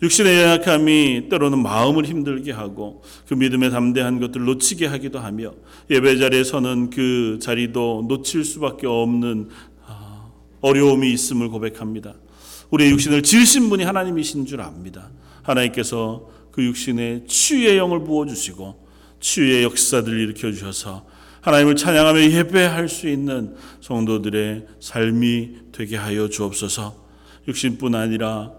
육신의 0.00 0.42
연약함이 0.42 1.28
때로는 1.28 1.60
마음을 1.60 2.04
힘들게 2.04 2.52
하고 2.52 3.02
그 3.26 3.34
믿음에 3.34 3.70
담대한 3.70 4.20
것들을 4.20 4.46
놓치게 4.46 4.86
하기도 4.86 5.18
하며 5.18 5.52
예배 5.90 6.18
자리에서는 6.18 6.90
그 6.90 7.38
자리도 7.42 8.06
놓칠 8.08 8.44
수밖에 8.44 8.86
없는 8.86 9.48
아, 9.86 10.30
어려움이 10.60 11.12
있음을 11.12 11.48
고백합니다. 11.48 12.14
우리의 12.70 12.92
육신을 12.92 13.22
지으신 13.22 13.68
분이 13.70 13.82
하나님이신 13.82 14.46
줄 14.46 14.60
압니다. 14.60 15.10
하나님께서 15.42 16.28
그 16.52 16.62
육신에 16.62 17.24
치유의 17.26 17.76
영을 17.76 18.04
부어 18.04 18.26
주시고 18.26 18.86
치유의 19.20 19.64
역사들을 19.64 20.20
일으켜 20.20 20.52
주셔서 20.52 21.06
하나님을 21.40 21.76
찬양하며 21.76 22.20
예배할 22.30 22.88
수 22.88 23.08
있는 23.08 23.54
성도들의 23.80 24.66
삶이 24.80 25.50
되게 25.72 25.96
하여 25.96 26.28
주옵소서. 26.28 27.08
육신뿐 27.48 27.94
아니라 27.94 28.52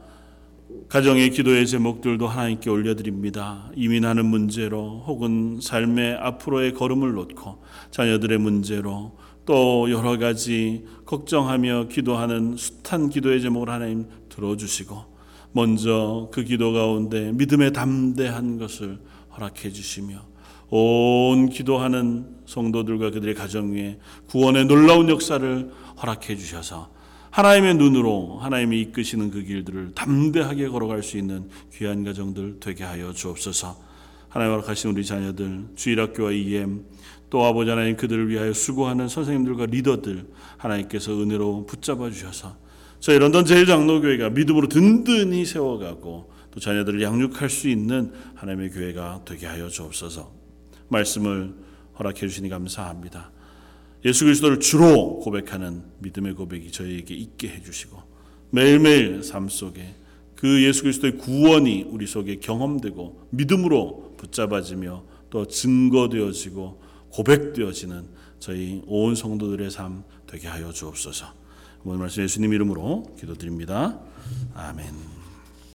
가정의 0.88 1.32
기도의 1.32 1.67
제목들도 1.67 2.28
하나님께 2.28 2.70
올려드립니다. 2.70 3.72
이민하는 3.76 4.26
문제로 4.26 5.03
혹은 5.05 5.59
삶의 5.61 6.15
앞으로의 6.15 6.74
걸음을 6.74 7.13
놓고 7.13 7.63
자녀들의 7.91 8.38
문제로 8.38 9.17
또 9.45 9.89
여러 9.89 10.17
가지 10.17 10.86
걱정하며 11.05 11.88
기도하는 11.89 12.55
숱한 12.55 13.09
기도의 13.09 13.41
제목을 13.41 13.70
하나님 13.70 14.05
들어주시고 14.30 15.05
먼저 15.53 16.30
그 16.32 16.43
기도 16.43 16.72
가운데 16.72 17.32
믿음의 17.32 17.74
담대한 17.74 18.59
것을 18.59 18.99
허락해 19.36 19.72
주시며 19.72 20.22
온 20.70 21.49
기도하는 21.49 22.28
성도들과 22.45 23.09
그들의 23.09 23.34
가정 23.34 23.72
위에 23.74 23.97
구원의 24.28 24.65
놀라운 24.65 25.09
역사를 25.09 25.72
허락해 26.01 26.36
주셔서 26.36 26.91
하나님의 27.32 27.76
눈으로 27.76 28.40
하나님이 28.40 28.82
이끄시는 28.82 29.32
그 29.32 29.44
길들을 29.44 29.94
담대하게 29.94 30.68
걸어갈 30.70 31.04
수 31.04 31.18
있는 31.18 31.50
귀한 31.74 32.04
가정들 32.04 32.58
되게 32.60 32.84
하여 32.84 33.14
주옵소서. 33.14 33.78
하나님 34.30 34.54
허락하신 34.54 34.92
우리 34.92 35.06
자녀들 35.06 35.70
주일학교와 35.76 36.32
EM 36.32 36.86
또 37.30 37.46
아버지 37.46 37.70
하나님 37.70 37.96
그들을 37.96 38.30
위하여 38.30 38.54
수고하는 38.54 39.08
선생님들과 39.08 39.68
리더들 39.68 40.28
하나님께서 40.58 41.14
은혜로 41.14 41.66
붙잡아 41.68 42.10
주셔서 42.10 42.58
저희 43.00 43.18
런던 43.18 43.46
제일장로교회가 43.46 44.32
믿음으로 44.32 44.68
든든히 44.68 45.46
세워가고 45.46 46.32
또 46.52 46.60
자녀들을 46.60 47.02
양육할 47.02 47.50
수 47.50 47.70
있는 47.70 48.12
하나님의 48.36 48.72
교회가 48.72 49.22
되게 49.26 49.46
하여 49.46 49.70
주옵소서. 49.70 50.32
말씀을 50.90 51.54
허락해 51.98 52.20
주시니 52.20 52.50
감사합니다. 52.50 53.32
예수 54.06 54.26
그리스도를 54.26 54.60
주로 54.60 55.20
고백하는 55.20 55.84
믿음의 56.00 56.34
고백이 56.34 56.72
저희에게 56.72 57.14
있게 57.14 57.50
해 57.50 57.62
주시고 57.62 57.97
매일매일 58.52 59.24
삶 59.24 59.50
속에 59.50 59.95
그 60.36 60.64
예수 60.64 60.84
그리스도의 60.84 61.18
구원이 61.18 61.88
우리 61.89 62.08
속에 62.08 62.38
경험되고 62.38 63.28
믿음으로 63.32 64.16
붙잡아지며 64.18 65.04
또 65.30 65.45
증거되어지고 65.45 66.82
고백되어지는 67.10 68.08
저희 68.39 68.82
온 68.88 69.16
성도들의 69.16 69.70
삶 69.70 70.04
되게 70.28 70.47
하여 70.47 70.72
주옵소서. 70.72 71.26
오늘 71.84 72.00
말씀 72.00 72.24
예수님 72.24 72.54
이름으로 72.54 73.16
기도드립니다. 73.20 74.00
아멘. 74.54 75.09